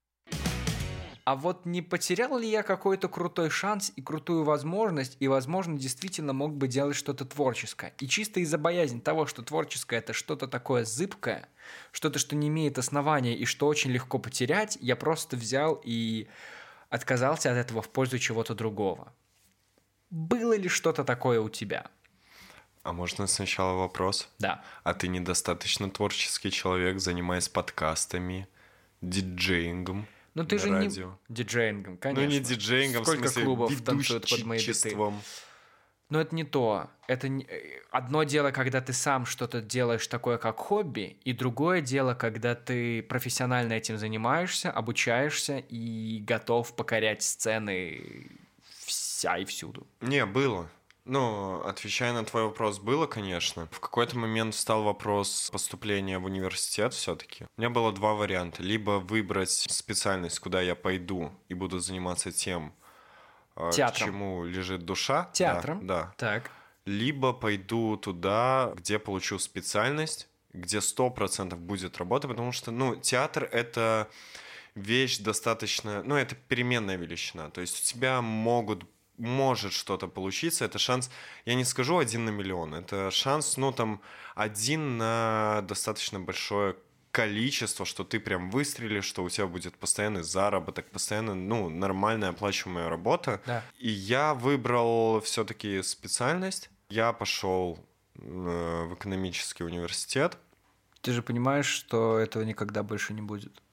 [1.27, 6.31] А вот не потерял ли я какой-то крутой шанс и крутую возможность, и, возможно, действительно
[6.31, 7.93] мог бы делать что-то творческое?
[7.99, 11.49] И чисто из-за боязни того, что творческое это что-то такое зыбкое,
[11.91, 16.29] что-то, что не имеет основания и что очень легко потерять, я просто взял и
[16.89, 19.13] отказался от этого в пользу чего-то другого.
[20.10, 21.91] Было ли что-то такое у тебя?
[22.88, 24.30] А можно сначала вопрос?
[24.39, 24.63] Да.
[24.86, 28.47] А ты недостаточно творческий человек, занимаясь подкастами,
[29.02, 30.08] диджеингом?
[30.36, 31.19] Ну ты же радио.
[31.28, 32.23] не диджеингом, конечно.
[32.23, 34.95] Ну не диджеингом, Сколько в смысле, клубов танцуют под мои биты.
[36.10, 36.89] Но это не то.
[37.10, 37.45] Это не...
[37.91, 43.04] одно дело, когда ты сам что-то делаешь такое, как хобби, и другое дело, когда ты
[43.04, 48.32] профессионально этим занимаешься, обучаешься и готов покорять сцены
[48.86, 49.86] вся и всюду.
[50.00, 50.69] Не, было.
[51.07, 53.67] Ну, отвечая на твой вопрос, было, конечно.
[53.71, 57.45] В какой-то момент встал вопрос поступления в университет все-таки.
[57.55, 58.61] У меня было два варианта.
[58.61, 62.73] Либо выбрать специальность, куда я пойду и буду заниматься тем,
[63.55, 63.95] э, Театром.
[63.95, 65.29] к чему лежит душа.
[65.31, 65.87] Театром?
[65.87, 66.13] Да.
[66.17, 66.33] да.
[66.41, 66.51] Так.
[66.85, 73.47] Либо пойду туда, где получу специальность, где сто процентов будет работа, потому что, ну, театр—
[73.51, 74.09] это
[74.75, 76.03] вещь достаточно...
[76.03, 77.49] Ну, это переменная величина.
[77.49, 78.83] То есть у тебя могут
[79.17, 80.65] может что-то получиться.
[80.65, 81.10] Это шанс,
[81.45, 84.01] я не скажу один на миллион, это шанс, ну, там,
[84.36, 86.75] один на достаточно большое
[87.12, 92.89] количество, что ты прям выстрелишь, что у тебя будет постоянный заработок, постоянно, ну, нормальная оплачиваемая
[92.89, 93.41] работа.
[93.48, 93.63] Да.
[93.79, 96.69] И я выбрал все-таки специальность.
[96.89, 97.79] Я пошел
[98.15, 100.37] э, в экономический университет.
[101.02, 103.63] Ты же понимаешь, что этого никогда больше не будет.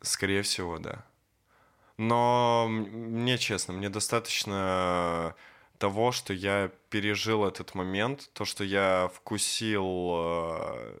[0.00, 1.04] Скорее всего, да.
[2.00, 5.34] Но мне честно, мне достаточно
[5.76, 10.98] того, что я пережил этот момент, то, что я вкусил, э,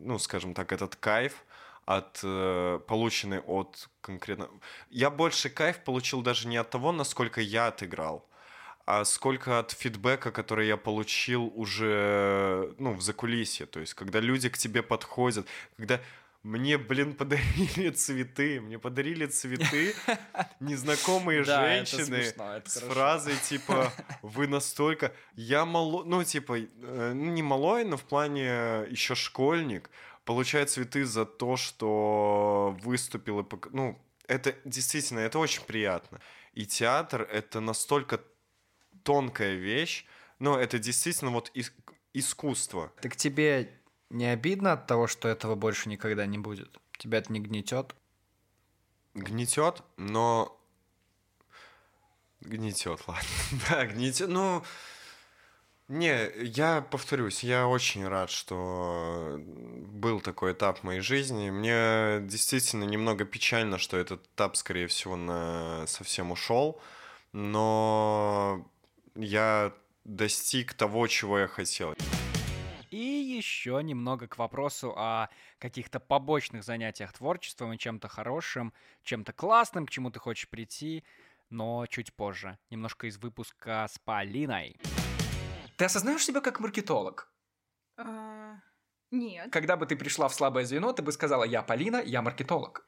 [0.00, 1.44] ну, скажем так, этот кайф
[1.84, 4.48] от э, полученный от конкретно.
[4.90, 8.28] Я больше кайф получил даже не от того, насколько я отыграл,
[8.86, 13.66] а сколько от фидбэка, который я получил уже, ну, в закулисье.
[13.66, 16.00] То есть, когда люди к тебе подходят, когда
[16.44, 18.60] мне, блин, подарили цветы.
[18.60, 19.94] Мне подарили цветы
[20.60, 22.22] незнакомые женщины
[22.66, 23.90] с фразой типа
[24.22, 26.04] «Вы настолько...» Я мало...
[26.04, 29.90] Ну, типа, э, не малой, но в плане еще школьник.
[30.26, 33.44] Получает цветы за то, что выступил и...
[33.72, 36.20] Ну, это действительно, это очень приятно.
[36.52, 38.20] И театр— это настолько
[39.02, 40.04] тонкая вещь,
[40.38, 41.50] но это действительно вот
[42.12, 42.92] искусство.
[43.00, 43.80] Так тебе
[44.14, 46.78] не обидно от того, что этого больше никогда не будет?
[46.98, 47.94] Тебя это не гнетет?
[49.14, 50.56] Гнетет, но...
[52.40, 53.28] Гнетет, ладно.
[53.68, 54.28] да, гнетет.
[54.28, 54.62] Ну,
[55.88, 61.50] не, я повторюсь, я очень рад, что был такой этап в моей жизни.
[61.50, 66.80] Мне действительно немного печально, что этот этап, скорее всего, на совсем ушел.
[67.32, 68.64] Но
[69.16, 69.72] я
[70.04, 71.94] достиг того, чего я хотел.
[73.34, 75.28] Еще немного к вопросу о
[75.58, 78.72] каких-то побочных занятиях творчеством и чем-то хорошим,
[79.02, 81.02] чем-то классным, к чему ты хочешь прийти,
[81.50, 82.58] но чуть позже.
[82.70, 84.78] Немножко из выпуска с Полиной.
[85.76, 87.32] Ты осознаешь себя как маркетолог?
[87.96, 88.60] А,
[89.10, 89.50] нет.
[89.50, 92.86] Когда бы ты пришла в слабое звено, ты бы сказала, я Полина, я маркетолог.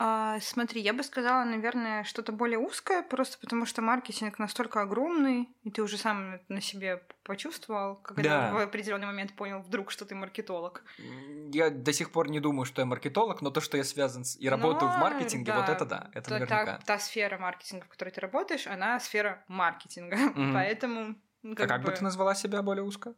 [0.00, 5.48] А, смотри, я бы сказала, наверное, что-то более узкое, просто потому что маркетинг настолько огромный,
[5.64, 8.52] и ты уже сам на себе почувствовал, когда да.
[8.52, 10.84] в определенный момент понял вдруг, что ты маркетолог.
[11.52, 14.36] Я до сих пор не думаю, что я маркетолог, но то, что я связан с...
[14.36, 16.64] и работаю но, в маркетинге, да, вот это да, это то, наверняка.
[16.64, 20.52] Та, та сфера маркетинга, в которой ты работаешь, она сфера маркетинга, mm-hmm.
[20.54, 21.16] поэтому...
[21.56, 21.90] Как а как бы...
[21.90, 23.14] бы ты назвала себя более узко?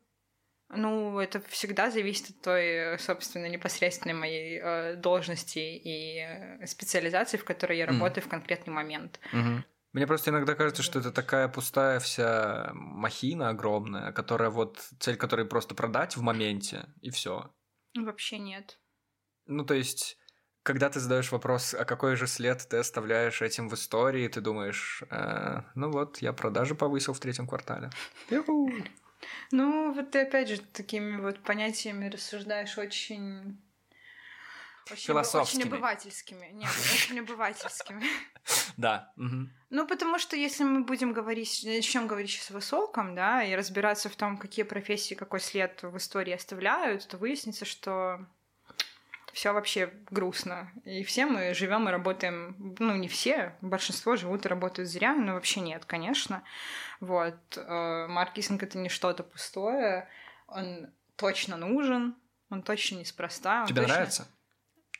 [0.72, 7.78] Ну, это всегда зависит от той, собственно, непосредственной моей э, должности и специализации, в которой
[7.78, 8.26] я работаю mm.
[8.26, 9.18] в конкретный момент.
[9.32, 9.62] Mm-hmm.
[9.92, 15.44] Мне просто иногда кажется, что это такая пустая вся махина огромная, которая вот цель которой
[15.44, 17.52] просто продать в моменте и все.
[17.96, 18.78] Вообще нет.
[19.46, 20.16] Ну, то есть,
[20.62, 25.02] когда ты задаешь вопрос, а какой же след ты оставляешь этим в истории, ты думаешь,
[25.10, 27.90] э, ну вот, я продажи повысил в третьем квартале.
[29.50, 33.60] Ну, вот ты опять же такими вот понятиями рассуждаешь очень...
[34.90, 35.60] Очень, Философскими.
[35.60, 36.46] Очень обывательскими.
[36.52, 38.04] Нет, очень обывательскими.
[38.76, 39.12] Да.
[39.16, 44.16] Ну, потому что если мы будем говорить, начнем говорить сейчас высоком, да, и разбираться в
[44.16, 48.26] том, какие профессии, какой след в истории оставляют, то выяснится, что
[49.32, 50.70] все вообще грустно.
[50.84, 55.34] И все мы живем и работаем, ну, не все, большинство живут и работают зря, но
[55.34, 56.42] вообще нет, конечно.
[57.00, 57.36] Вот.
[57.56, 60.08] Э, маркетинг— это не что-то пустое,
[60.46, 62.16] он точно нужен,
[62.50, 63.64] он точно неспроста.
[63.66, 63.94] Тебе точно...
[63.94, 64.28] нравится?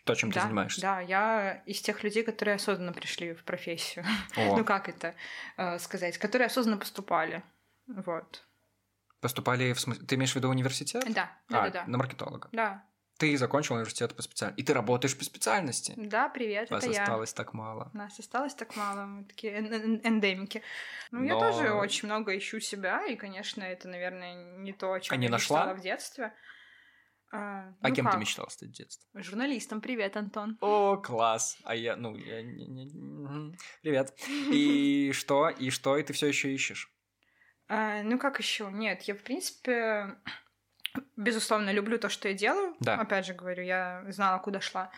[0.05, 0.81] То, чем да, ты занимаешься?
[0.81, 4.05] Да, я из тех людей, которые осознанно пришли в профессию.
[4.37, 5.14] ну, как это
[5.57, 6.18] э, сказать?
[6.18, 7.43] Которые осознанно поступали.
[7.87, 8.45] Вот.
[9.20, 10.07] Поступали в смысле...
[10.07, 11.05] Ты имеешь в виду университет?
[11.09, 11.85] Да, да, а, да.
[11.87, 12.49] на маркетолога?
[12.53, 12.85] Да.
[13.21, 14.62] Ты закончил университет по специальности.
[14.62, 15.93] И ты работаешь по специальности.
[15.95, 17.03] Да, привет, Вас это я.
[17.03, 17.91] осталось так мало.
[17.93, 20.62] Нас осталось так мало, мы такие эндемики.
[21.11, 21.27] Ну, Но...
[21.27, 25.16] я тоже очень много ищу себя, и, конечно, это, наверное, не то, о чем а
[25.18, 25.59] не я нашла?
[25.59, 26.33] мечтала в детстве.
[27.31, 28.14] А, а ну кем как?
[28.14, 29.07] ты мечтала стать в детстве?
[29.23, 29.83] Журналистом.
[29.83, 30.57] Привет, Антон.
[30.62, 31.59] О, класс.
[31.64, 32.43] А я, ну, я...
[32.43, 33.55] Не, не...
[33.83, 34.14] Привет.
[34.51, 35.51] И что?
[35.51, 35.99] И что?
[35.99, 36.91] И ты все еще ищешь?
[37.68, 38.71] А, ну, как еще?
[38.73, 40.16] Нет, я, в принципе,
[41.16, 42.76] безусловно, люблю то, что я делаю.
[42.80, 42.97] Да.
[42.97, 44.91] Опять же говорю, я знала, куда шла.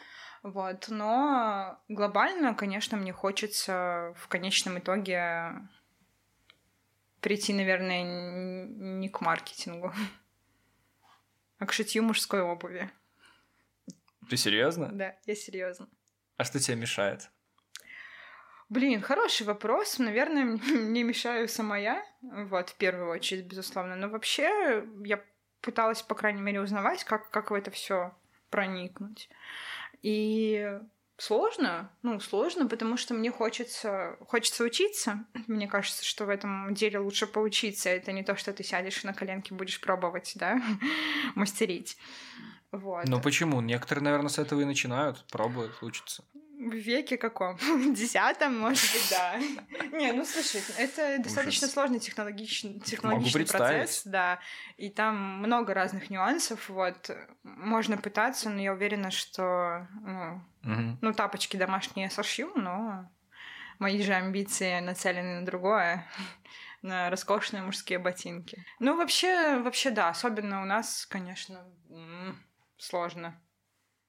[0.43, 0.89] Вот.
[0.89, 5.53] Но глобально, конечно, мне хочется в конечном итоге
[7.21, 9.93] прийти, наверное, не к маркетингу,
[11.59, 12.91] а к шитью мужской обуви.
[14.29, 14.91] Ты серьезно?
[14.93, 15.89] Да, я серьезно.
[16.37, 17.31] А что тебе мешает?
[18.69, 19.99] Блин, хороший вопрос.
[19.99, 23.97] Наверное, мне мешаю сама я, вот, в первую очередь, безусловно.
[23.97, 25.23] Но вообще я
[25.63, 28.13] пыталась, по крайней мере, узнавать, как, как в это все
[28.51, 29.31] проникнуть.
[30.03, 30.79] И
[31.17, 35.25] сложно, ну, сложно, потому что мне хочется, хочется учиться.
[35.47, 37.89] Мне кажется, что в этом деле лучше поучиться.
[37.89, 40.61] Это не то, что ты сядешь на коленке будешь пробовать, да,
[41.35, 41.97] мастерить.
[42.73, 43.07] Вот.
[43.07, 43.61] Ну почему?
[43.61, 46.25] Некоторые, наверное, с этого и начинают, пробуют, учатся.
[46.63, 47.57] В веке каком?
[47.95, 49.37] Десятом, может быть, да.
[49.99, 54.39] Не, ну слушай, это достаточно сложный технологичный, технологичный процесс, да.
[54.77, 56.69] И там много разных нюансов.
[56.69, 57.11] Вот
[57.43, 60.99] можно пытаться, но я уверена, что ну, угу.
[61.01, 63.11] ну тапочки домашние сошью, но
[63.81, 66.07] мои же амбиции нацелены на другое
[66.83, 68.65] на роскошные мужские ботинки.
[68.79, 71.65] Ну, вообще, вообще, да, особенно у нас, конечно,
[72.79, 73.41] сложно.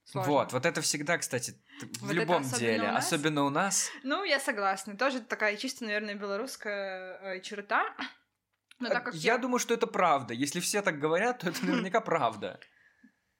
[0.06, 0.32] Сложно.
[0.32, 3.90] Вот, вот это всегда, кстати, в вот любом деле, у особенно у нас.
[4.04, 4.98] Ну, я согласна.
[4.98, 7.96] Тоже такая чисто, наверное, белорусская э, черта.
[8.80, 10.34] Но так как я, я думаю, что это правда.
[10.34, 12.60] Если все так говорят, то это наверняка правда.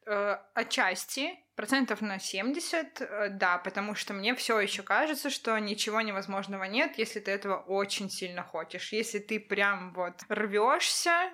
[0.06, 6.02] Э, отчасти, процентов на 70, э, да, потому что мне все еще кажется, что ничего
[6.02, 8.92] невозможного нет, если ты этого очень сильно хочешь.
[8.92, 11.32] Если ты прям вот рвешься,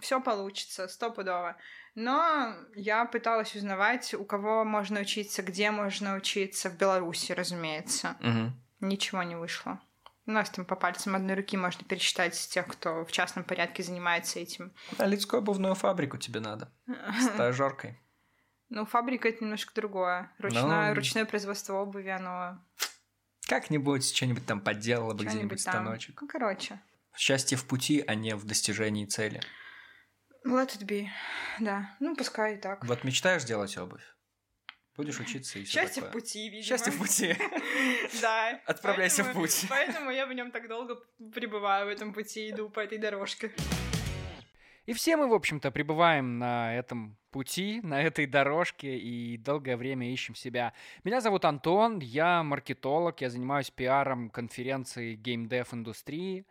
[0.00, 1.56] все получится, стопудово.
[1.96, 8.16] Но я пыталась узнавать, у кого можно учиться, где можно учиться, в Беларуси, разумеется.
[8.20, 8.86] Угу.
[8.86, 9.80] Ничего не вышло.
[10.26, 14.38] У нас там по пальцам одной руки можно пересчитать тех, кто в частном порядке занимается
[14.38, 14.72] этим.
[14.98, 16.70] А Лидскую обувную фабрику тебе надо.
[17.32, 17.98] Стажеркой.
[18.68, 20.30] Ну, фабрика это немножко другое.
[20.38, 20.94] Ручное, Но...
[20.94, 22.62] ручное производство обуви, оно...
[23.48, 26.20] Как-нибудь что-нибудь там подделала бы где-нибудь станочек.
[26.20, 26.78] Ну, короче.
[27.16, 29.40] Счастье в пути, а не в достижении цели.
[30.46, 31.08] Let it be.
[31.58, 31.90] Да.
[31.98, 32.84] Ну, пускай и так.
[32.84, 34.02] Вот мечтаешь делать обувь?
[34.96, 36.10] Будешь учиться и все Счастье такое.
[36.10, 36.62] в пути, видимо.
[36.62, 37.36] Счастье в пути.
[38.22, 38.60] Да.
[38.64, 39.66] Отправляйся в путь.
[39.68, 40.96] Поэтому я в нем так долго
[41.34, 43.52] пребываю в этом пути, иду по этой дорожке.
[44.86, 50.12] И все мы, в общем-то, пребываем на этом пути, на этой дорожке и долгое время
[50.12, 50.72] ищем себя.
[51.02, 56.40] Меня зовут Антон, я маркетолог, я занимаюсь пиаром конференции геймдев-индустрии.
[56.40, 56.44] Э,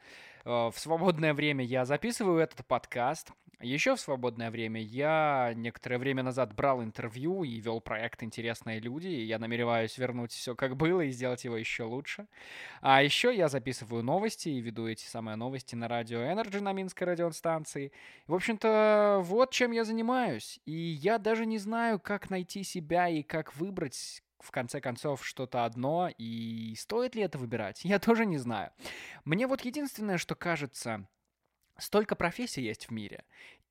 [0.45, 3.31] в свободное время я записываю этот подкаст.
[3.61, 9.07] Еще в свободное время я некоторое время назад брал интервью и вел проект «Интересные люди»,
[9.07, 12.27] и я намереваюсь вернуть все как было и сделать его еще лучше.
[12.81, 17.07] А еще я записываю новости и веду эти самые новости на радио Energy на Минской
[17.07, 17.91] радиостанции.
[18.27, 20.59] В общем-то, вот чем я занимаюсь.
[20.65, 25.65] И я даже не знаю, как найти себя и как выбрать в конце концов что-то
[25.65, 28.71] одно, и стоит ли это выбирать, я тоже не знаю.
[29.23, 31.07] Мне вот единственное, что кажется,
[31.77, 33.25] Столько профессий есть в мире,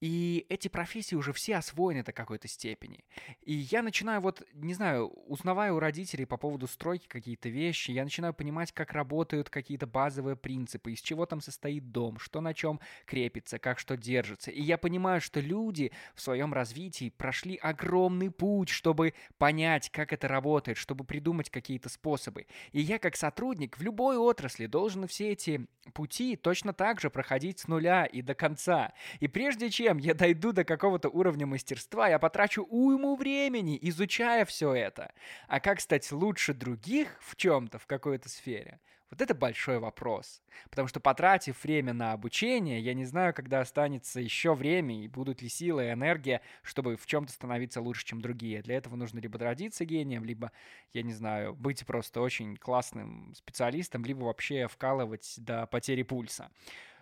[0.05, 3.07] и эти профессии уже все освоены до какой-то степени.
[3.41, 8.05] И я начинаю вот, не знаю, узнавая у родителей по поводу стройки какие-то вещи, я
[8.05, 12.81] начинаю понимать, как работают какие-то базовые принципы, из чего там состоит дом, что на чем
[13.07, 14.51] крепится, как что держится.
[14.51, 20.29] И я понимаю, что люди в своем развитии прошли огромный путь, чтобы понять, как это
[20.29, 22.47] работает, чтобы придумать какие-то способы.
[22.73, 27.59] И я как сотрудник в любой отрасли должен все эти пути точно так же проходить
[27.59, 28.93] с нуля и до конца.
[29.21, 34.45] И прежде чем чем я дойду до какого-то уровня мастерства, я потрачу уйму времени, изучая
[34.45, 35.12] все это.
[35.47, 38.80] А как стать лучше других в чем-то, в какой-то сфере,
[39.11, 40.42] вот это большой вопрос.
[40.70, 45.42] Потому что потратив время на обучение, я не знаю, когда останется еще время и будут
[45.42, 48.62] ли силы и энергия, чтобы в чем-то становиться лучше, чем другие.
[48.62, 50.51] Для этого нужно либо родиться гением, либо,
[50.92, 56.51] я не знаю, быть просто очень классным специалистом, либо вообще вкалывать до потери пульса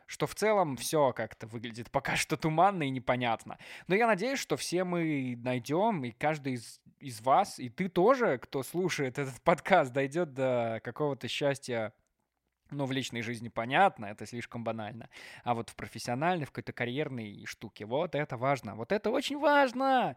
[0.07, 3.59] что в целом все как-то выглядит пока что туманно и непонятно.
[3.87, 8.39] Но я надеюсь, что все мы найдем, и каждый из, из вас, и ты тоже,
[8.39, 11.93] кто слушает этот подкаст, дойдет до какого-то счастья
[12.73, 15.09] ну, в личной жизни понятно, это слишком банально.
[15.45, 18.75] А вот в профессиональной, в какой-то карьерной штуке, вот это важно.
[18.75, 20.17] Вот это очень важно!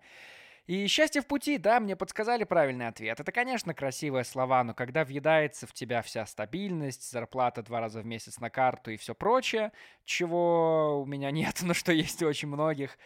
[0.67, 3.19] И счастье в пути, да, мне подсказали правильный ответ.
[3.19, 8.05] Это, конечно, красивые слова, но когда въедается в тебя вся стабильность, зарплата два раза в
[8.05, 9.71] месяц на карту и все прочее,
[10.05, 12.97] чего у меня нет, но что есть у очень многих,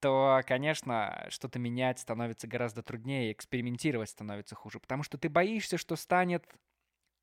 [0.00, 5.96] то, конечно, что-то менять становится гораздо труднее, экспериментировать становится хуже, потому что ты боишься, что
[5.96, 6.46] станет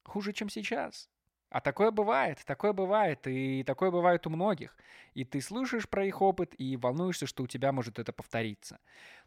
[0.04, 1.10] хуже, чем сейчас.
[1.50, 4.76] А такое бывает, такое бывает, и такое бывает у многих.
[5.14, 8.80] И ты слышишь про их опыт и волнуешься, что у тебя может это повториться.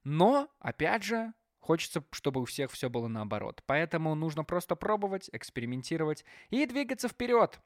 [0.04, 3.62] Но, опять же, хочется, чтобы у всех все было наоборот.
[3.66, 7.60] Поэтому нужно просто пробовать, экспериментировать и двигаться вперед.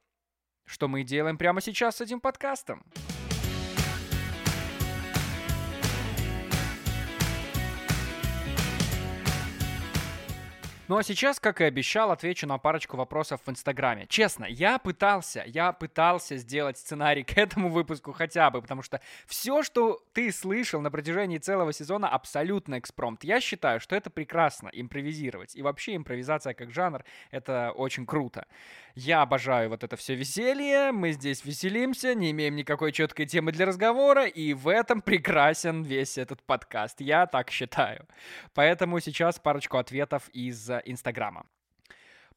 [0.64, 2.84] Что мы и делаем прямо сейчас с этим подкастом.
[10.93, 14.05] Ну а сейчас, как и обещал, отвечу на парочку вопросов в Инстаграме.
[14.11, 19.62] Честно, я пытался, я пытался сделать сценарий к этому выпуску хотя бы, потому что все,
[19.62, 23.24] что ты слышал на протяжении целого сезона, абсолютно экспромт.
[23.24, 25.57] Я считаю, что это прекрасно, импровизировать.
[25.57, 28.47] И вообще импровизация как жанр— это очень круто.
[28.95, 33.66] Я обожаю вот это все веселье, мы здесь веселимся, не имеем никакой четкой темы для
[33.66, 37.01] разговора, и в этом прекрасен весь этот подкаст.
[37.01, 38.07] Я так считаю.
[38.55, 41.47] Поэтому сейчас парочку ответов из Инстаграма.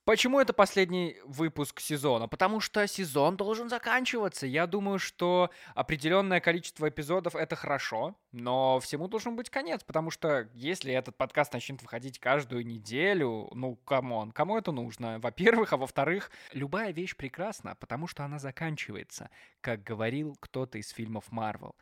[0.06, 2.28] Почему это последний выпуск сезона?
[2.28, 4.46] Потому что сезон должен заканчиваться.
[4.46, 10.48] Я думаю, что определенное количество эпизодов это хорошо, но всему должен быть конец, потому что
[10.54, 15.18] если этот подкаст начнет выходить каждую неделю, ну, come on, кому это нужно?
[15.18, 21.32] Во-первых, а во-вторых, любая вещь прекрасна, потому что она заканчивается, как говорил кто-то из фильмов
[21.32, 21.76] Марвел.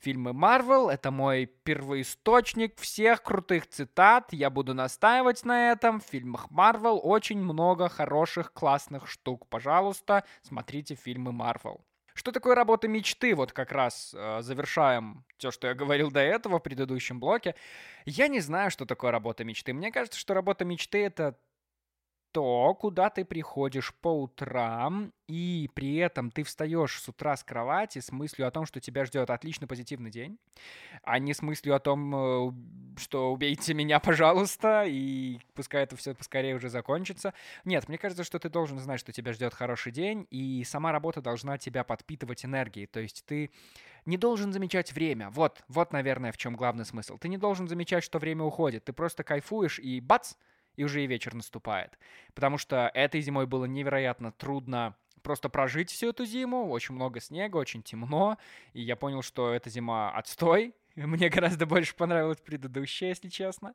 [0.00, 4.32] Фильмы Марвел— это мой первоисточник всех крутых цитат.
[4.32, 6.00] Я буду настаивать на этом.
[6.00, 9.46] В фильмах Марвел очень много хороших, классных штук.
[9.48, 11.84] Пожалуйста, смотрите фильмы Марвел.
[12.14, 13.34] Что такое работа мечты?
[13.34, 17.54] Вот как раз э, завершаем то, что я говорил до этого в предыдущем блоке.
[18.06, 19.74] Я не знаю, что такое работа мечты.
[19.74, 21.38] Мне кажется, что работа мечты— это
[22.32, 28.00] то, куда ты приходишь по утрам, и при этом ты встаешь с утра с кровати
[28.00, 30.38] с мыслью о том, что тебя ждет отличный позитивный день,
[31.02, 32.52] а не с мыслью о том, э,
[32.98, 37.34] что убейте меня, пожалуйста, и пускай это все поскорее уже закончится.
[37.64, 41.20] Нет, мне кажется, что ты должен знать, что тебя ждет хороший день, и сама работа
[41.20, 42.86] должна тебя подпитывать энергией.
[42.86, 43.50] То есть ты
[44.06, 45.30] не должен замечать время.
[45.30, 47.18] Вот, вот, наверное, в чем главный смысл.
[47.18, 48.84] Ты не должен замечать, что время уходит.
[48.84, 50.34] Ты просто кайфуешь, и бац,
[50.80, 51.98] и уже и вечер наступает.
[52.34, 56.70] Потому что этой зимой было невероятно трудно просто прожить всю эту зиму.
[56.70, 58.38] Очень много снега, очень темно.
[58.72, 60.74] И я понял, что эта зима отстой.
[60.96, 63.74] Мне гораздо больше понравилась предыдущая, если честно.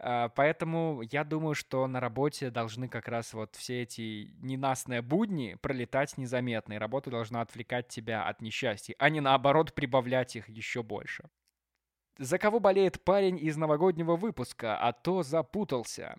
[0.00, 5.56] А, поэтому я думаю, что на работе должны как раз вот все эти ненастные будни
[5.62, 6.72] пролетать незаметно.
[6.72, 11.30] И работа должна отвлекать тебя от несчастья, а не наоборот прибавлять их еще больше.
[12.18, 16.16] За кого болеет парень из новогоднего выпуска, а то запутался.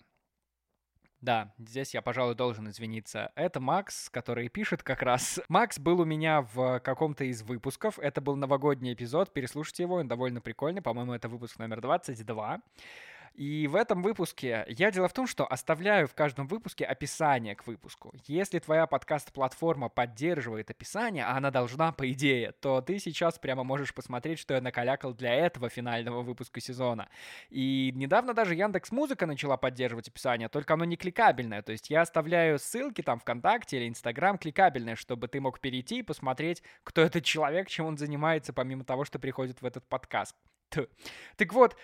[1.22, 3.32] Да, здесь я, пожалуй, должен извиниться.
[3.36, 5.39] Это Макс, который пишет как раз.
[5.49, 7.99] Макс был у меня в каком-то из выпусков.
[7.99, 9.32] Это был новогодний эпизод.
[9.32, 10.82] Переслушайте его, он довольно прикольный.
[10.82, 12.61] По-моему, это выпуск номер 22.
[13.34, 17.65] И в этом выпуске я дело в том, что оставляю в каждом выпуске описание к
[17.65, 18.13] выпуску.
[18.27, 23.93] Если твоя подкаст-платформа поддерживает описание, а она должна, по идее, то ты сейчас прямо можешь
[23.93, 27.09] посмотреть, что я накалякал для этого финального выпуска сезона.
[27.49, 31.61] И недавно даже Яндекс Музыка начала поддерживать описание, только оно не кликабельное.
[31.61, 36.03] То есть я оставляю ссылки там ВКонтакте или Инстаграм кликабельные, чтобы ты мог перейти и
[36.03, 40.36] посмотреть, кто этот человек, чем он занимается, помимо того, что приходит в этот подкаст.
[40.69, 41.75] Так вот,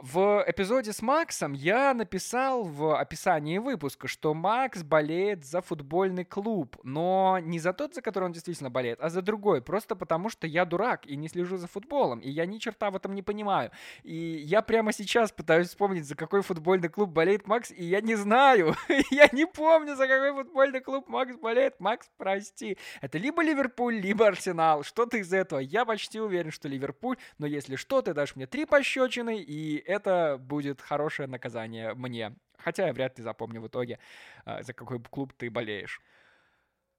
[0.00, 6.76] в эпизоде с Максом я написал в описании выпуска, что Макс болеет за футбольный клуб,
[6.82, 10.46] но не за тот, за который он действительно болеет, а за другой, просто потому что
[10.46, 13.70] я дурак и не слежу за футболом, и я ни черта в этом не понимаю.
[14.02, 18.14] И я прямо сейчас пытаюсь вспомнить, за какой футбольный клуб болеет Макс, и я не
[18.14, 18.74] знаю,
[19.10, 21.80] я не помню, за какой футбольный клуб Макс болеет.
[21.80, 22.78] Макс, прости.
[23.00, 25.58] Это либо Ливерпуль, либо Арсенал, что-то из этого.
[25.58, 30.36] Я почти уверен, что Ливерпуль, но если что, ты дашь мне три пощечины, и это
[30.38, 32.36] будет хорошее наказание мне.
[32.58, 33.98] Хотя я вряд ли запомню в итоге,
[34.44, 36.00] а, за какой клуб ты болеешь.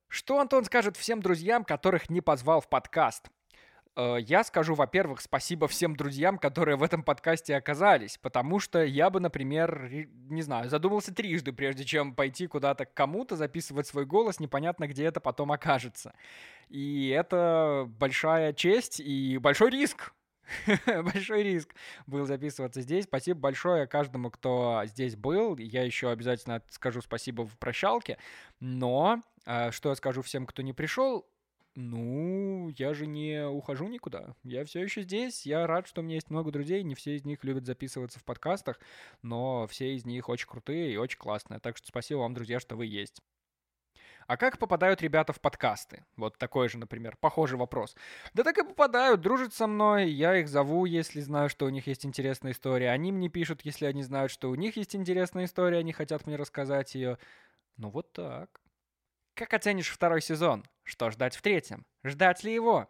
[0.07, 3.29] Что Антон скажет всем друзьям, которых не позвал в подкаст?
[3.95, 9.11] Э, я скажу, во-первых, спасибо всем друзьям, которые в этом подкасте оказались, потому что я
[9.11, 9.87] бы, например,
[10.29, 15.05] не знаю, задумался трижды, прежде чем пойти куда-то к кому-то, записывать свой голос, непонятно, где
[15.05, 16.13] это потом окажется.
[16.69, 20.13] И это большая честь и большой риск,
[20.85, 21.73] большой риск
[22.07, 23.05] был записываться здесь.
[23.05, 25.57] Спасибо большое каждому, кто здесь был.
[25.57, 28.17] Я еще обязательно скажу спасибо в прощалке.
[28.59, 31.27] Но э, что я скажу всем, кто не пришел?
[31.75, 34.35] Ну, я же не ухожу никуда.
[34.43, 35.45] Я все еще здесь.
[35.45, 36.83] Я рад, что у меня есть много друзей.
[36.83, 38.79] Не все из них любят записываться в подкастах,
[39.21, 41.59] но все из них очень крутые и очень классные.
[41.59, 43.21] Так что спасибо вам, друзья, что вы есть.
[44.29, 46.05] А как попадают ребята в подкасты?
[46.15, 47.95] Вот такой же, например, похожий вопрос.
[48.35, 51.87] Да так и попадают, дружат со мной, я их зову, если знаю, что у них
[51.87, 52.91] есть интересная история.
[52.91, 56.35] Они мне пишут, если они знают, что у них есть интересная история, они хотят мне
[56.35, 57.17] рассказать ее.
[57.77, 58.61] Ну вот так.
[59.33, 60.63] Как оценишь второй сезон?
[60.83, 61.87] Что ждать в третьем?
[62.03, 62.87] Ждать ли его?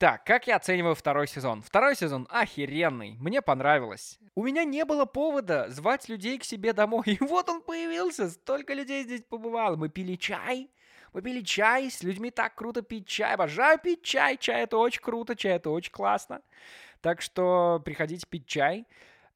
[0.00, 1.60] Так, как я оцениваю второй сезон?
[1.60, 4.18] Второй сезон охеренный, мне понравилось.
[4.34, 8.72] У меня не было повода звать людей к себе домой, и вот он появился, столько
[8.72, 9.76] людей здесь побывало.
[9.76, 10.70] Мы пили чай,
[11.12, 15.02] мы пили чай, с людьми так круто пить чай, обожаю пить чай, чай это очень
[15.02, 16.40] круто, чай это очень классно.
[17.02, 18.86] Так что приходите пить чай.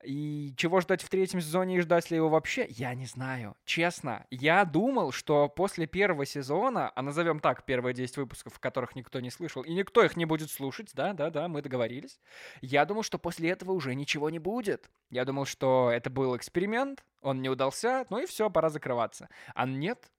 [0.05, 3.57] И чего ждать в третьем сезоне и ждать ли его вообще, я не знаю.
[3.64, 9.20] Честно, я думал, что после первого сезона, а назовем так первые 10 выпусков, которых никто
[9.20, 12.20] не слышал, и никто их не будет слушать, да-да-да, мы договорились,
[12.61, 14.90] я думал, что после этого уже ничего не будет.
[15.11, 19.28] Я думал, что это был эксперимент, он не удался, ну и все, пора закрываться.
[19.55, 20.11] А нет.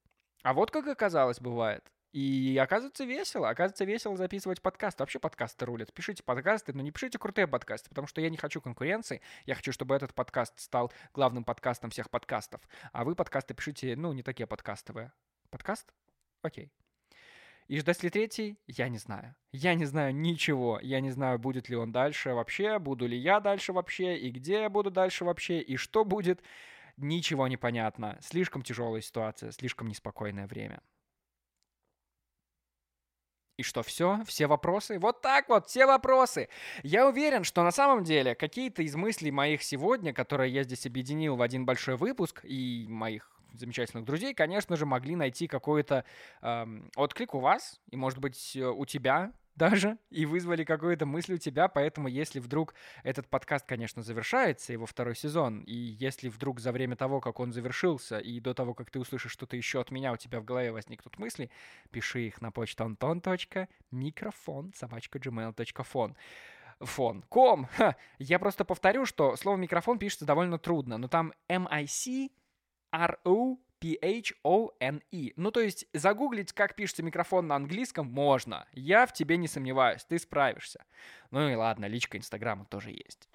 [0.42, 1.82] А вот как оказалось бывает.
[2.16, 4.98] И оказывается весело, оказывается весело записывать подкаст.
[5.00, 5.92] Вообще подкасты рулят.
[5.92, 9.20] Пишите подкасты, но не пишите крутые подкасты, потому что я не хочу конкуренции.
[9.44, 12.62] Я хочу, чтобы этот подкаст стал главным подкастом всех подкастов.
[12.92, 15.12] А вы подкасты пишите, ну, не такие подкастовые.
[15.50, 15.92] Подкаст?
[16.40, 16.72] Окей.
[17.68, 18.58] И ждать ли третий?
[18.66, 19.34] Я не знаю.
[19.52, 20.80] Я не знаю ничего.
[20.82, 24.62] Я не знаю, будет ли он дальше вообще, буду ли я дальше вообще, и где
[24.62, 26.42] я буду дальше вообще, и что будет.
[26.96, 28.16] Ничего не понятно.
[28.22, 30.80] Слишком тяжелая ситуация, слишком неспокойное время.
[33.56, 34.22] И что, все?
[34.26, 34.98] Все вопросы?
[34.98, 36.48] Вот так вот, все вопросы.
[36.82, 41.36] Я уверен, что на самом деле какие-то из мыслей моих сегодня, которые я здесь объединил
[41.36, 46.04] в один большой выпуск, и моих замечательных друзей, конечно же, могли найти какой-то
[46.42, 51.34] эм, отклик у вас, и, может быть, э, у тебя, даже и вызвали какую-то мысль
[51.34, 56.60] у тебя, поэтому если вдруг этот подкаст, конечно, завершается, его второй сезон, и если вдруг
[56.60, 59.90] за время того, как он завершился, и до того, как ты услышишь что-то еще от
[59.90, 61.50] меня, у тебя в голове возникнут мысли,
[61.90, 66.14] пиши их на почту anton.микрофон собачка gmail.fon
[66.80, 67.22] фон.
[67.28, 67.66] Ком.
[67.76, 67.96] Ха.
[68.18, 72.28] Я просто повторю, что слово микрофон пишется довольно трудно, но там M-I-C
[73.80, 75.32] P-H-O-N-E.
[75.36, 78.66] Ну, то есть загуглить, как пишется микрофон на английском, можно.
[78.72, 80.84] Я в тебе не сомневаюсь, ты справишься.
[81.30, 83.28] Ну и ладно, личка Инстаграма тоже есть.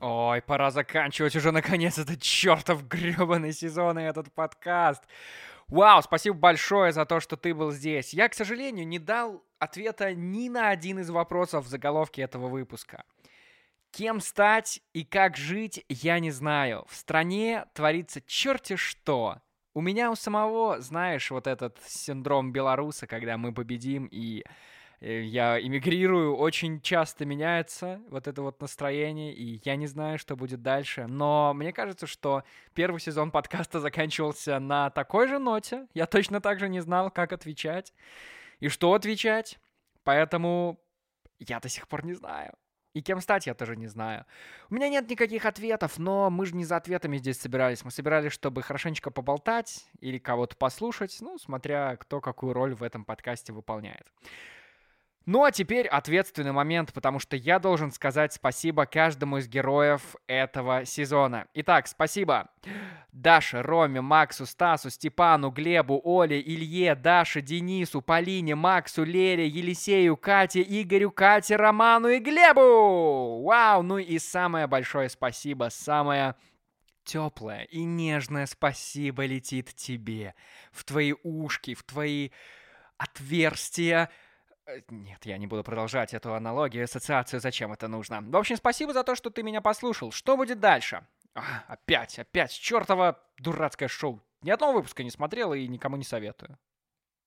[0.00, 5.02] Ой, пора заканчивать уже наконец этот чертов гребаный сезон и этот подкаст.
[5.68, 8.14] Вау, спасибо большое за то, что ты был здесь.
[8.14, 13.04] Я, к сожалению, не дал ответа ни на один из вопросов в заголовке этого выпуска.
[13.90, 16.84] Кем стать и как жить, я не знаю.
[16.88, 19.40] В стране творится черти что.
[19.74, 24.44] У меня у самого, знаешь, вот этот синдром белоруса, когда мы победим и
[25.00, 30.36] Э, я эмигрирую, очень часто меняется вот это вот настроение, и я не знаю, что
[30.36, 31.06] будет дальше.
[31.06, 32.44] Но мне кажется, что
[32.74, 35.86] первый сезон подкаста заканчивался на такой же ноте.
[35.94, 37.92] Я точно так же не знал, как отвечать
[38.60, 39.58] и что отвечать.
[40.04, 40.80] Поэтому
[41.38, 42.54] я до сих пор не знаю.
[42.96, 44.24] И кем стать, я тоже не знаю.
[44.70, 47.84] У меня нет никаких ответов, но мы же не за ответами здесь собирались.
[47.84, 53.04] Мы собирались, чтобы хорошенечко поболтать или кого-то послушать, ну, смотря кто какую роль в этом
[53.04, 54.10] подкасте выполняет.
[55.26, 60.84] Ну а теперь ответственный момент, потому что я должен сказать спасибо каждому из героев этого
[60.84, 61.48] сезона.
[61.52, 62.48] Итак, спасибо
[63.10, 70.62] Даше, Роме, Максу, Стасу, Степану, Глебу, Оле, Илье, Даше, Денису, Полине, Максу, Лере, Елисею, Кате,
[70.62, 73.42] Игорю, Кате, Роману и Глебу!
[73.42, 73.82] Вау!
[73.82, 76.36] Ну и самое большое спасибо, самое
[77.02, 80.36] теплое и нежное спасибо летит тебе,
[80.70, 82.30] в твои ушки, в твои
[82.96, 84.08] отверстия,
[84.88, 88.20] нет, я не буду продолжать эту аналогию, ассоциацию, зачем это нужно.
[88.20, 90.10] В общем, спасибо за то, что ты меня послушал.
[90.10, 91.06] Что будет дальше?
[91.34, 94.22] А, опять, опять, чертово дурацкое шоу.
[94.42, 96.58] Ни одного выпуска не смотрел и никому не советую.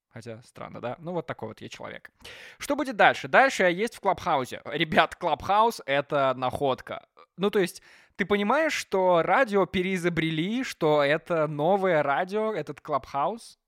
[0.10, 0.96] Хотя странно, да?
[1.00, 2.12] Ну вот такой вот я человек.
[2.58, 3.28] Что будет дальше?
[3.28, 4.62] Дальше я есть в Клабхаусе.
[4.66, 7.08] Ребят, Клабхаус— это находка.
[7.38, 7.84] Ну то есть
[8.16, 13.60] ты понимаешь, что радио переизобрели, что это новое радио, этот Клабхаус?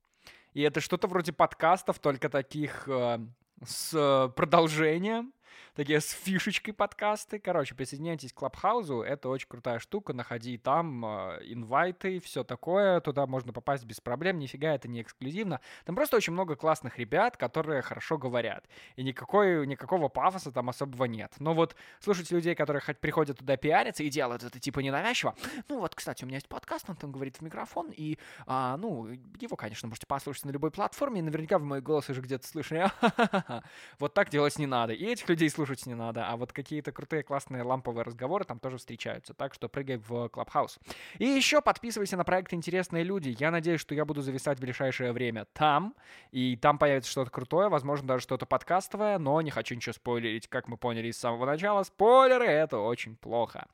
[0.53, 3.19] И это что-то вроде подкастов, только таких э,
[3.65, 5.33] с э, продолжением
[5.75, 7.39] такие с фишечкой подкасты.
[7.39, 13.25] Короче, присоединяйтесь к Клабхаузу, это очень крутая штука, находи там э, инвайты, все такое, туда
[13.27, 15.61] можно попасть без проблем, нифига это не эксклюзивно.
[15.85, 18.65] Там просто очень много классных ребят, которые хорошо говорят,
[18.95, 21.33] и никакой, никакого пафоса там особого нет.
[21.39, 25.35] Но вот слушать людей, которые хоть приходят туда пиариться и делают это типа ненавязчиво,
[25.69, 29.07] ну вот, кстати, у меня есть подкаст, он там говорит в микрофон, и, а, ну,
[29.39, 32.91] его, конечно, можете послушать на любой платформе, и наверняка в мой голос уже где-то слышали.
[33.99, 34.93] Вот так делать не надо.
[34.93, 38.77] И этих людей слушать не надо, а вот какие-то крутые классные ламповые разговоры там тоже
[38.77, 40.79] встречаются, так что прыгай в Клабхаус.
[41.19, 43.35] И еще подписывайся на проект «Интересные люди».
[43.37, 45.93] Я надеюсь, что я буду зависать в ближайшее время там,
[46.31, 50.67] и там появится что-то крутое, возможно, даже что-то подкастовое, но не хочу ничего спойлерить, как
[50.67, 51.83] мы поняли с самого начала.
[51.83, 53.67] Спойлеры— это очень плохо.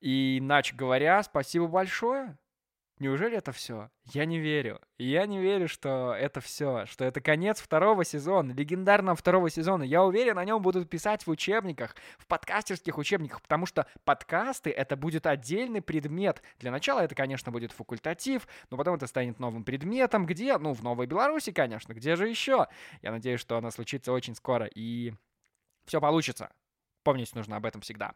[0.00, 2.36] Иначе говоря, спасибо большое.
[3.00, 3.90] Неужели это все?
[4.04, 4.80] Я не верю.
[4.98, 9.82] Я не верю, что это все, что это конец второго сезона, легендарного второго сезона.
[9.82, 14.96] Я уверен, о нем будут писать в учебниках, в подкастерских учебниках, потому что подкасты это
[14.96, 16.40] будет отдельный предмет.
[16.60, 20.24] Для начала это, конечно, будет факультатив, но потом это станет новым предметом.
[20.24, 20.56] Где?
[20.56, 21.94] Ну, в Новой Беларуси, конечно.
[21.94, 22.68] Где же еще?
[23.02, 25.14] Я надеюсь, что она случится очень скоро и
[25.86, 26.52] все получится.
[27.02, 28.14] Помнить нужно об этом всегда.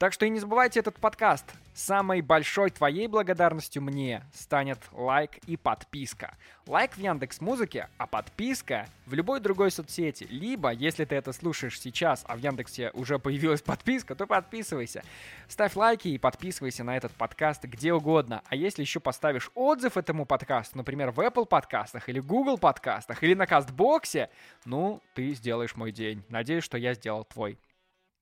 [0.00, 1.44] Так что и не забывайте этот подкаст.
[1.74, 6.38] Самой большой твоей благодарностью мне станет лайк и подписка.
[6.66, 10.26] Лайк в Яндекс Музыке, а подписка в любой другой соцсети.
[10.30, 15.04] Либо, если ты это слушаешь сейчас, а в Яндексе уже появилась подписка, то подписывайся.
[15.48, 18.40] Ставь лайки и подписывайся на этот подкаст где угодно.
[18.46, 23.34] А если еще поставишь отзыв этому подкасту, например, в Apple подкастах или Google подкастах или
[23.34, 24.30] на Кастбоксе,
[24.64, 26.24] ну, ты сделаешь мой день.
[26.30, 27.58] Надеюсь, что я сделал твой.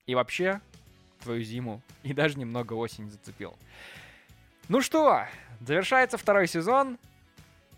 [0.06, 0.60] И вообще,
[1.18, 3.56] твою зиму и даже немного осень зацепил.
[4.68, 5.26] Ну что,
[5.60, 6.98] завершается второй сезон.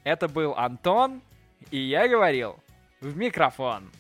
[0.03, 1.22] Это был Антон,
[1.70, 2.59] и я говорил
[3.01, 3.91] в микрофон.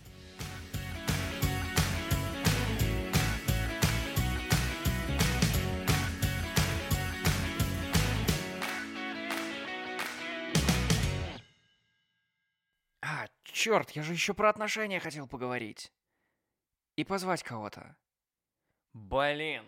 [13.02, 15.92] А, черт, я же еще про отношения хотел поговорить.
[16.96, 17.96] И позвать кого-то.
[18.92, 19.64] Блин.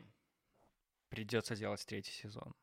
[1.08, 2.54] Придется делать третий сезон.